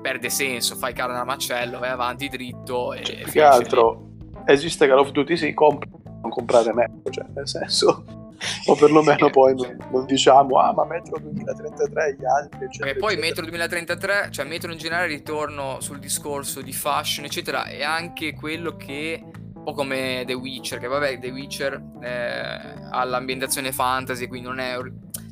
perde 0.00 0.30
senso, 0.30 0.76
fai 0.76 0.92
carne 0.92 1.18
al 1.18 1.26
macello, 1.26 1.78
vai 1.78 1.90
avanti 1.90 2.28
dritto 2.28 2.92
e... 2.92 3.04
Cioè, 3.04 3.22
più 3.22 3.32
che 3.32 3.42
altro... 3.42 4.02
Lì 4.04 4.08
esiste 4.46 4.86
Call 4.86 4.98
of 4.98 5.10
Duty, 5.10 5.36
si 5.36 5.54
compra, 5.54 5.88
non 6.22 6.30
comprate 6.30 6.72
Metro, 6.72 7.10
cioè 7.10 7.26
nel 7.34 7.48
senso, 7.48 8.04
o 8.66 8.74
perlomeno 8.74 9.30
poi 9.30 9.54
non, 9.54 9.76
non, 9.90 10.06
diciamo, 10.06 10.58
ah 10.58 10.72
ma 10.72 10.84
Metro 10.84 11.18
2033 11.18 12.16
gli 12.18 12.24
altri, 12.24 12.64
eccetera. 12.64 12.90
E 12.90 12.96
poi 12.96 13.12
eccetera. 13.12 13.26
Metro 13.28 13.42
2033, 13.42 14.28
cioè 14.30 14.44
Metro 14.46 14.72
in 14.72 14.78
generale, 14.78 15.06
ritorno 15.06 15.80
sul 15.80 15.98
discorso 15.98 16.60
di 16.62 16.72
fashion, 16.72 17.24
eccetera, 17.24 17.64
è 17.64 17.82
anche 17.82 18.34
quello 18.34 18.76
che 18.76 19.22
un 19.60 19.62
po' 19.62 19.72
come 19.74 20.22
The 20.26 20.32
Witcher, 20.32 20.78
che 20.78 20.86
vabbè, 20.86 21.18
The 21.18 21.30
Witcher 21.30 21.82
eh, 22.00 22.88
ha 22.90 23.04
l'ambientazione 23.04 23.72
fantasy, 23.72 24.26
quindi 24.26 24.48
non 24.48 24.58
è, 24.58 24.76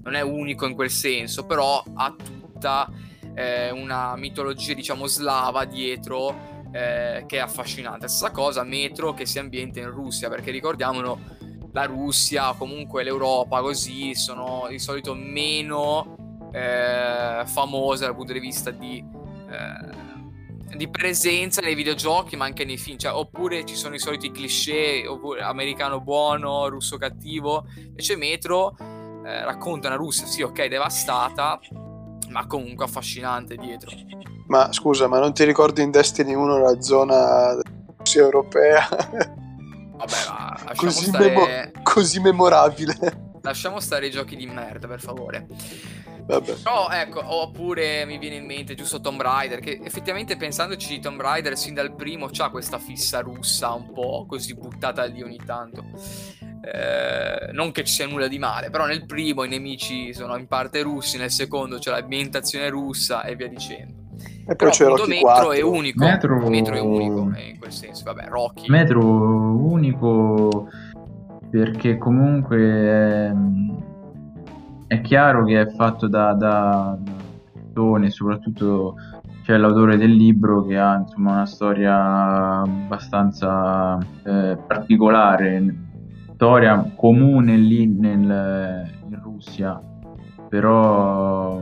non 0.02 0.14
è, 0.14 0.20
unico 0.20 0.66
in 0.66 0.74
quel 0.74 0.90
senso, 0.90 1.46
però 1.46 1.82
ha 1.94 2.14
tutta 2.14 2.90
eh, 3.34 3.70
una 3.70 4.16
mitologia, 4.16 4.74
diciamo, 4.74 5.06
slava 5.06 5.64
dietro 5.64 6.58
eh, 6.72 7.24
che 7.26 7.36
è 7.38 7.40
affascinante. 7.40 8.06
Stessa 8.06 8.30
cosa 8.30 8.62
Metro 8.64 9.14
che 9.14 9.24
si 9.24 9.38
ambienta 9.38 9.80
in 9.80 9.90
Russia, 9.90 10.28
perché 10.28 10.50
ricordiamolo, 10.50 11.18
la 11.72 11.84
Russia, 11.84 12.54
comunque 12.54 13.02
l'Europa, 13.02 13.60
così 13.60 14.14
sono 14.14 14.66
di 14.68 14.78
solito 14.78 15.14
meno 15.14 16.16
eh, 16.52 17.42
famose 17.44 18.04
dal 18.04 18.14
punto 18.14 18.32
di 18.32 18.40
vista 18.40 18.70
di, 18.70 19.04
eh, 19.50 20.76
di, 20.76 20.88
presenza 20.88 21.60
nei 21.60 21.74
videogiochi, 21.74 22.36
ma 22.36 22.44
anche 22.46 22.64
nei 22.64 22.78
film. 22.78 22.98
Cioè, 22.98 23.12
oppure 23.12 23.64
ci 23.64 23.74
sono 23.74 23.94
i 23.94 23.98
soliti 23.98 24.30
cliché, 24.30 25.06
oppure 25.06 25.42
americano 25.42 26.00
buono, 26.00 26.68
russo 26.68 26.96
cattivo. 26.96 27.66
Invece 27.76 28.16
Metro 28.16 28.76
eh, 28.78 29.44
racconta 29.44 29.88
una 29.88 29.96
Russia, 29.96 30.26
sì, 30.26 30.42
ok, 30.42 30.66
devastata, 30.66 31.60
ma 32.30 32.46
comunque 32.46 32.84
affascinante 32.84 33.56
dietro. 33.56 33.90
Ma 34.46 34.72
scusa, 34.72 35.06
ma 35.06 35.18
non 35.18 35.34
ti 35.34 35.44
ricordi 35.44 35.82
in 35.82 35.90
Destiny 35.90 36.34
1 36.34 36.58
la 36.58 36.80
zona 36.80 37.60
Russia 37.98 38.22
europea? 38.22 38.88
Vabbè, 39.99 40.64
ma 40.64 40.72
così, 40.76 41.07
stare... 41.07 41.28
memo- 41.28 41.82
così 41.82 42.20
memorabile. 42.20 42.96
Lasciamo 43.42 43.80
stare 43.80 44.07
i 44.07 44.11
giochi 44.11 44.36
di 44.36 44.46
merda, 44.46 44.86
per 44.86 45.01
favore. 45.01 45.46
Vabbè. 46.26 46.53
Però 46.62 46.88
ecco, 46.90 47.22
oppure 47.24 48.05
mi 48.05 48.18
viene 48.18 48.36
in 48.36 48.44
mente 48.44 48.74
giusto 48.74 49.01
Tomb 49.01 49.20
Raider, 49.20 49.61
che 49.61 49.80
effettivamente 49.82 50.36
pensandoci 50.36 51.01
Tomb 51.01 51.20
Raider 51.20 51.57
sin 51.57 51.72
dal 51.74 51.94
primo 51.94 52.28
c'ha 52.30 52.51
questa 52.51 52.78
fissa 52.78 53.20
russa 53.20 53.72
un 53.72 53.92
po' 53.92 54.26
così 54.28 54.55
buttata 54.55 55.05
lì 55.05 55.22
ogni 55.22 55.40
tanto. 55.44 55.84
eh, 56.61 57.51
non 57.53 57.72
che 57.72 57.84
ci 57.84 57.94
sia 57.94 58.07
nulla 58.07 58.28
di 58.28 58.38
male, 58.38 58.68
però 58.68 58.84
nel 58.84 59.07
primo 59.07 59.44
i 59.44 59.49
nemici 59.49 60.12
sono 60.12 60.36
in 60.36 60.46
parte 60.46 60.82
russi, 60.82 61.16
nel 61.16 61.30
secondo 61.30 61.78
c'è 61.78 61.90
l'ambientazione 61.90 62.68
russa 62.68 63.22
e 63.22 63.34
via 63.34 63.49
dicendo. 63.49 64.07
E 64.51 64.57
poi 64.57 64.70
c'è 64.70 64.86
Rocky 64.86 65.09
Metro 65.09 65.26
4. 65.26 65.53
è 65.53 65.61
unico. 65.61 66.05
Metro... 66.05 66.49
Metro 66.49 66.74
è 66.74 66.80
unico 66.80 67.30
eh, 67.36 67.51
in 67.51 67.59
quel 67.59 67.70
senso, 67.70 68.05
vabbè, 68.05 68.28
Rocky. 68.28 68.70
Metro 68.70 69.05
unico 69.05 70.68
perché 71.51 71.99
comunque 71.99 72.59
è, 72.59 73.34
è 74.86 75.01
chiaro 75.03 75.44
che 75.44 75.61
è 75.61 75.66
fatto 75.74 76.09
da, 76.09 76.32
da, 76.32 76.96
da 76.99 78.09
soprattutto 78.09 78.94
c'è 79.42 79.59
l'autore 79.59 79.99
del 79.99 80.12
libro 80.12 80.64
che 80.64 80.78
ha 80.78 80.96
insomma 80.96 81.32
una 81.32 81.46
storia 81.46 82.61
abbastanza 82.61 83.99
eh, 84.24 84.59
particolare, 84.66 85.74
storia 86.34 86.90
comune 86.96 87.57
lì 87.59 87.86
nel, 87.86 88.90
in 89.09 89.20
Russia, 89.22 89.78
però 90.49 91.61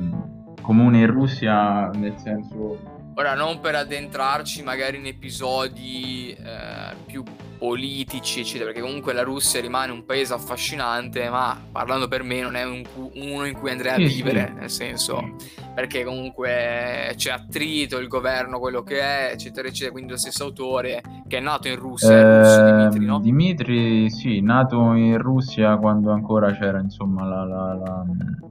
comune 0.67 0.99
in 0.99 1.07
Russia 1.07 1.89
nel 1.95 2.19
senso... 2.19 2.95
Ora 3.15 3.35
non 3.35 3.61
per 3.61 3.77
addentrarci 3.77 4.65
magari 4.65 4.99
in 4.99 5.07
episodi 5.07 6.33
eh, 6.33 6.95
più 7.07 7.23
politici, 7.59 8.41
eccetera, 8.41 8.67
perché 8.67 8.81
comunque 8.81 9.13
la 9.13 9.23
Russia 9.23 9.61
rimane 9.61 9.93
un 9.93 10.05
paese 10.05 10.35
affascinante, 10.35 11.29
ma 11.29 11.59
parlando 11.71 12.09
per 12.09 12.23
me 12.23 12.41
non 12.41 12.57
è 12.57 12.65
un, 12.65 12.83
uno 13.15 13.45
in 13.45 13.55
cui 13.55 13.71
andrei 13.71 13.95
a 13.95 13.97
vivere, 13.97 14.53
nel 14.59 14.71
senso, 14.71 15.35
perché 15.75 16.05
comunque 16.05 17.13
c'è 17.17 17.31
attrito, 17.31 17.99
il 17.99 18.09
governo 18.09 18.59
quello 18.59 18.83
che 18.83 19.01
è, 19.01 19.31
eccetera, 19.33 19.69
eccetera, 19.69 19.93
quindi 19.93 20.13
lo 20.13 20.19
stesso 20.19 20.45
autore 20.45 21.03
che 21.27 21.39
è 21.39 21.41
nato 21.41 21.69
in 21.69 21.77
Russia, 21.77 22.13
eh, 22.13 22.39
russo, 22.39 22.65
Dimitri, 22.65 23.05
no? 23.05 23.21
Dimitri, 23.21 24.11
sì, 24.11 24.41
nato 24.41 24.95
in 24.95 25.19
Russia 25.19 25.77
quando 25.77 26.11
ancora 26.13 26.53
c'era, 26.53 26.79
insomma, 26.79 27.25
la, 27.25 27.45
la, 27.45 27.75
la, 27.75 28.05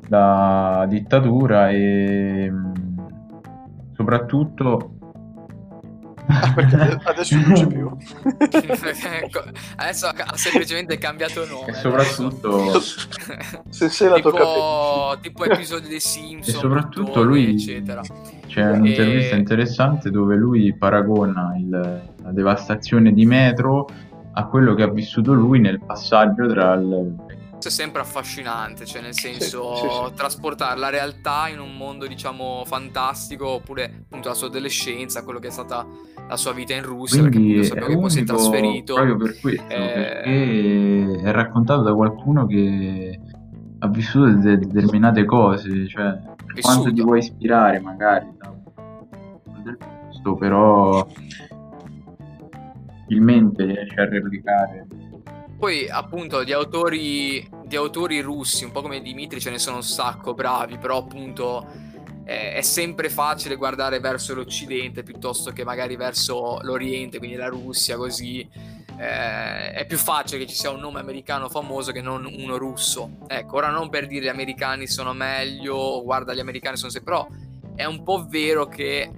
la 0.08 0.86
dittatura 0.88 1.70
e 1.70 2.52
soprattutto 3.96 4.95
Ah, 6.28 6.54
perché 6.54 7.00
adesso 7.04 7.36
non 7.36 7.54
c'è 7.54 7.68
più. 7.68 7.96
Ecco, 8.50 9.44
adesso 9.76 10.08
ha 10.08 10.36
semplicemente 10.36 10.98
cambiato 10.98 11.46
nome. 11.46 11.68
E 11.68 11.74
soprattutto 11.74 12.80
se 13.70 13.90
sei 13.90 14.10
la 14.10 14.16
tipo, 14.16 15.18
tipo 15.22 15.44
episodi 15.46 15.88
dei 15.88 16.00
Simpson. 16.00 16.56
E 16.56 16.58
soprattutto 16.58 17.24
lui 17.24 17.50
eccetera. 17.50 18.02
C'è 18.48 18.72
un'intervista 18.72 19.36
e... 19.36 19.40
interessante 19.40 20.10
dove 20.10 20.36
lui 20.36 20.74
paragona 20.76 21.54
il, 21.58 21.70
la 21.70 22.32
devastazione 22.32 23.12
di 23.12 23.26
Metro 23.26 23.88
a 24.34 24.46
quello 24.46 24.74
che 24.74 24.84
ha 24.84 24.90
vissuto 24.90 25.34
lui 25.34 25.60
nel 25.60 25.80
passaggio 25.80 26.48
tra 26.48 26.74
il 26.74 27.16
è 27.60 27.70
sempre 27.70 28.02
affascinante, 28.02 28.86
cioè 28.86 29.02
nel 29.02 29.14
senso 29.14 29.76
sì, 29.76 29.82
sì, 29.82 29.90
sì. 30.08 30.14
trasportare 30.16 30.80
la 30.80 30.90
realtà 30.90 31.48
in 31.48 31.60
un 31.60 31.76
mondo 31.76 32.08
diciamo 32.08 32.64
fantastico 32.66 33.48
oppure 33.48 34.04
appunto 34.04 34.30
la 34.30 34.36
sua 34.36 34.48
adolescenza, 34.48 35.24
quello 35.24 35.40
che 35.40 35.48
è 35.48 35.52
stata 35.52 35.86
la 36.28 36.38
sua 36.38 36.54
vita 36.54 36.74
in 36.74 36.84
Russia, 36.84 37.22
Quindi 37.22 37.54
perché 37.54 37.68
sappiamo 37.68 37.88
che 37.88 38.00
poi 38.00 38.10
si 38.10 38.20
è 38.20 38.24
trasferito. 38.24 38.94
Proprio 38.94 39.18
per 39.18 39.40
questo, 39.40 39.68
eh... 39.68 41.22
è 41.24 41.32
raccontato 41.32 41.82
da 41.82 41.94
qualcuno 41.94 42.46
che 42.46 43.20
ha 43.80 43.88
vissuto 43.88 44.32
de- 44.32 44.58
determinate 44.58 45.26
cose, 45.26 45.88
cioè 45.88 46.20
per 46.46 46.62
quanto 46.62 46.92
ti 46.92 47.02
vuoi 47.02 47.20
ispirare 47.20 47.80
magari 47.80 48.28
da 48.38 48.54
del 49.66 49.78
posto, 49.78 50.36
però 50.36 51.08
facilmente 53.02 53.66
riesce 53.66 54.00
a 54.00 54.06
replicare 54.08 54.88
poi 55.58 55.88
appunto 55.90 56.44
di 56.44 56.52
autori, 56.52 57.48
di 57.66 57.76
autori 57.76 58.20
russi, 58.22 58.66
un 58.66 58.72
po' 58.72 58.82
come 58.82 59.02
Dimitri, 59.02 59.40
ce 59.40 59.50
ne 59.50 59.60
sono 59.60 59.78
un 59.78 59.84
sacco 59.84 60.34
bravi, 60.34 60.78
però 60.78 60.98
appunto 60.98 61.66
eh, 62.26 62.54
è 62.54 62.62
sempre 62.62 63.10
facile 63.10 63.56
guardare 63.56 64.00
verso 64.00 64.34
l'Occidente 64.34 65.04
piuttosto 65.04 65.52
che 65.52 65.64
magari 65.64 65.96
verso 65.96 66.60
l'Oriente, 66.62 67.20
quindi 67.20 67.36
la 67.38 67.48
Russia, 67.48 67.96
così. 67.96 68.48
Eh, 68.98 69.72
è 69.74 69.86
più 69.86 69.98
facile 69.98 70.40
che 70.40 70.48
ci 70.48 70.56
sia 70.56 70.70
un 70.70 70.80
nome 70.80 71.02
americano 71.02 71.50
famoso 71.50 71.92
che 71.92 72.02
non 72.02 72.26
uno 72.26 72.58
russo. 72.58 73.18
Ecco, 73.28 73.58
ora 73.58 73.70
non 73.70 73.90
per 73.90 74.08
dire 74.08 74.26
gli 74.26 74.30
americani 74.30 74.88
sono 74.88 75.14
meglio, 75.14 76.02
guarda 76.04 76.34
gli 76.34 76.40
americani 76.40 76.78
sono 76.78 76.92
sempre... 76.92 77.14
però 77.14 77.28
è 77.76 77.86
un 77.86 78.04
po' 78.04 78.26
vero 78.28 78.68
che 78.68 79.02
eh, 79.02 79.12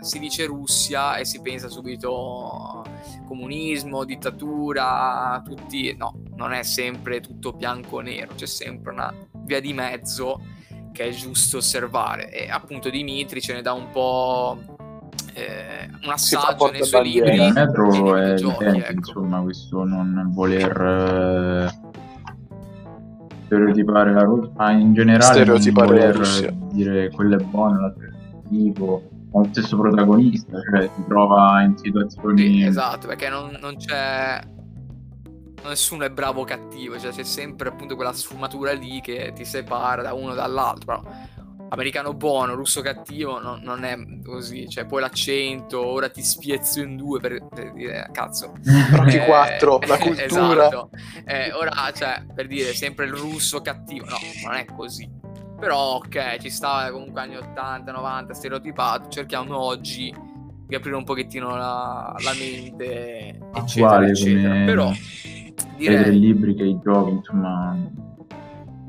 si 0.00 0.18
dice 0.18 0.46
Russia 0.46 1.16
e 1.16 1.24
si 1.24 1.40
pensa 1.40 1.68
subito 1.68 2.84
comunismo, 3.26 4.04
dittatura, 4.04 5.42
tutti... 5.44 5.94
No, 5.96 6.22
non 6.36 6.52
è 6.52 6.62
sempre 6.62 7.20
tutto 7.20 7.52
bianco-nero, 7.52 8.34
c'è 8.34 8.46
sempre 8.46 8.92
una 8.92 9.14
via 9.44 9.60
di 9.60 9.72
mezzo 9.72 10.40
che 10.92 11.08
è 11.08 11.10
giusto 11.10 11.58
osservare. 11.58 12.30
E 12.30 12.50
appunto 12.50 12.88
Dimitri 12.88 13.40
ce 13.40 13.54
ne 13.54 13.62
dà 13.62 13.72
un 13.72 13.90
po' 13.90 14.58
eh, 15.34 15.88
un 16.02 16.10
assaggio 16.10 16.70
nei 16.70 16.84
suoi 16.84 17.10
libri. 17.10 17.42
Il 17.42 17.52
metro 17.52 18.16
è 18.16 18.34
giochi, 18.34 18.64
evidente, 18.64 18.88
ecco. 18.88 19.08
insomma, 19.08 19.42
questo 19.42 19.84
non 19.84 20.30
voler... 20.32 21.70
Eh 21.74 21.86
stereotipare 23.48 24.12
la 24.12 24.22
Russia, 24.22 24.52
ma 24.56 24.70
in 24.72 24.92
generale 24.92 25.44
non 25.44 25.58
voler 25.72 26.52
dire 26.70 27.10
quello 27.10 27.36
è 27.38 27.42
buono, 27.42 27.80
l'altro 27.80 28.06
è 28.06 28.10
cattivo, 28.10 29.02
ha 29.32 29.38
lo 29.38 29.46
stesso 29.50 29.76
protagonista, 29.76 30.58
cioè 30.70 30.90
si 30.94 31.04
trova 31.08 31.62
in 31.62 31.76
situazioni... 31.76 32.42
Sì, 32.42 32.62
esatto, 32.62 33.08
perché 33.08 33.28
non, 33.28 33.56
non 33.60 33.76
c'è... 33.76 34.40
Nessuno 35.64 36.04
è 36.04 36.10
bravo 36.10 36.42
o 36.42 36.44
cattivo, 36.44 36.98
cioè 36.98 37.10
c'è 37.10 37.24
sempre 37.24 37.68
appunto 37.68 37.96
quella 37.96 38.12
sfumatura 38.12 38.72
lì 38.72 39.00
che 39.00 39.32
ti 39.34 39.44
separa 39.44 40.02
da 40.02 40.14
uno 40.14 40.32
dall'altro, 40.34 40.84
però 40.84 41.02
americano 41.70 42.14
buono, 42.14 42.54
russo 42.54 42.80
cattivo, 42.80 43.40
no, 43.40 43.58
non 43.62 43.84
è 43.84 43.96
così. 44.24 44.68
Cioè, 44.68 44.86
poi 44.86 45.00
l'accento, 45.00 45.84
ora 45.84 46.08
ti 46.08 46.22
spiezzo 46.22 46.80
in 46.80 46.96
due 46.96 47.20
per, 47.20 47.46
per 47.48 47.72
dire, 47.72 48.08
cazzo. 48.12 48.54
Rocky 48.92 49.16
eh, 49.16 49.24
4, 49.24 49.78
la 49.86 49.98
cultura. 49.98 50.66
Esatto. 50.66 50.90
Eh, 51.24 51.52
ora, 51.52 51.72
cioè, 51.94 52.24
per 52.34 52.46
dire, 52.46 52.72
sempre 52.72 53.06
il 53.06 53.12
russo 53.12 53.60
cattivo. 53.60 54.06
No, 54.06 54.16
non 54.44 54.54
è 54.54 54.64
così. 54.64 55.08
Però, 55.58 55.96
ok, 55.96 56.38
ci 56.38 56.50
sta 56.50 56.90
comunque 56.90 57.20
anni 57.20 57.36
80, 57.36 57.90
90, 57.90 58.34
stereotipato. 58.34 59.08
Cerchiamo 59.08 59.58
oggi 59.58 60.14
di 60.66 60.74
aprire 60.74 60.96
un 60.96 61.04
pochettino 61.04 61.56
la, 61.56 62.14
la 62.18 62.32
mente, 62.38 63.38
eccetera, 63.54 64.06
eccetera. 64.06 64.64
Però, 64.64 64.92
direi... 65.76 66.16
i 66.16 66.20
libri 66.20 66.54
che 66.54 66.64
i 66.64 66.78
giochi, 66.82 67.10
insomma 67.12 68.06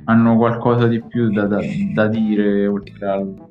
hanno 0.09 0.35
qualcosa 0.35 0.87
di 0.87 1.01
più 1.01 1.29
da, 1.29 1.45
da, 1.45 1.59
da 1.93 2.07
dire 2.07 2.65
oltre 2.65 3.07
al... 3.07 3.47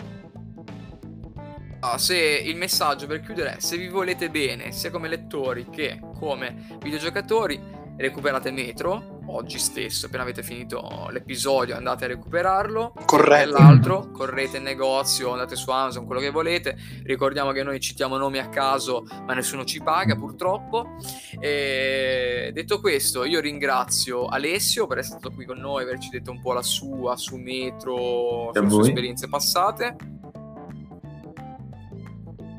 Ah, 1.80 1.96
se 1.96 2.16
il 2.16 2.56
messaggio 2.56 3.06
per 3.06 3.20
chiudere 3.20 3.56
è 3.56 3.60
se 3.60 3.76
vi 3.76 3.88
volete 3.88 4.28
bene 4.28 4.72
sia 4.72 4.90
come 4.90 5.06
lettori 5.08 5.68
che 5.70 6.00
come 6.18 6.66
videogiocatori 6.82 7.60
recuperate 7.98 8.50
Metro 8.52 9.16
oggi 9.26 9.58
stesso, 9.58 10.06
appena 10.06 10.22
avete 10.22 10.42
finito 10.42 11.08
l'episodio 11.10 11.76
andate 11.76 12.06
a 12.06 12.08
recuperarlo. 12.08 12.94
Corretto. 13.04 13.50
L'altro, 13.58 14.10
correte 14.10 14.56
in 14.56 14.62
negozio, 14.62 15.32
andate 15.32 15.54
su 15.56 15.70
Amazon, 15.70 16.06
quello 16.06 16.20
che 16.20 16.30
volete. 16.30 16.76
Ricordiamo 17.02 17.52
che 17.52 17.62
noi 17.62 17.78
citiamo 17.80 18.16
nomi 18.16 18.38
a 18.38 18.48
caso, 18.48 19.04
ma 19.26 19.34
nessuno 19.34 19.64
ci 19.64 19.82
paga 19.82 20.16
purtroppo. 20.16 20.96
E 21.38 22.50
detto 22.54 22.80
questo, 22.80 23.24
io 23.24 23.40
ringrazio 23.40 24.26
Alessio 24.26 24.86
per 24.86 24.98
essere 24.98 25.18
stato 25.18 25.34
qui 25.34 25.44
con 25.44 25.58
noi, 25.58 25.82
averci 25.82 26.08
detto 26.08 26.30
un 26.30 26.40
po' 26.40 26.54
la 26.54 26.62
sua 26.62 27.16
su 27.16 27.36
Metro, 27.36 28.50
sulle 28.54 28.70
sue 28.70 28.82
esperienze 28.88 29.28
passate. 29.28 29.96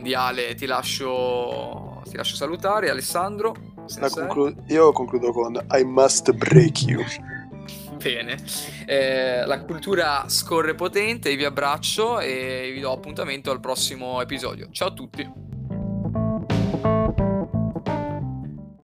Di 0.01 0.13
Ale 0.13 0.53
ti 0.55 0.65
lascio, 0.65 2.01
ti 2.07 2.15
lascio 2.15 2.35
salutare, 2.35 2.89
Alessandro. 2.89 3.53
Conclu- 4.09 4.55
io 4.67 4.91
concludo 4.91 5.31
con 5.31 5.55
I 5.71 5.83
must 5.83 6.31
break 6.33 6.83
you. 6.83 7.03
Bene, 7.97 8.37
eh, 8.85 9.45
la 9.45 9.59
cultura 9.61 10.25
scorre 10.29 10.73
potente, 10.73 11.35
vi 11.35 11.43
abbraccio 11.43 12.19
e 12.19 12.71
vi 12.73 12.79
do 12.79 12.91
appuntamento 12.91 13.51
al 13.51 13.59
prossimo 13.59 14.21
episodio. 14.21 14.69
Ciao 14.71 14.87
a 14.87 14.93
tutti. 14.93 15.48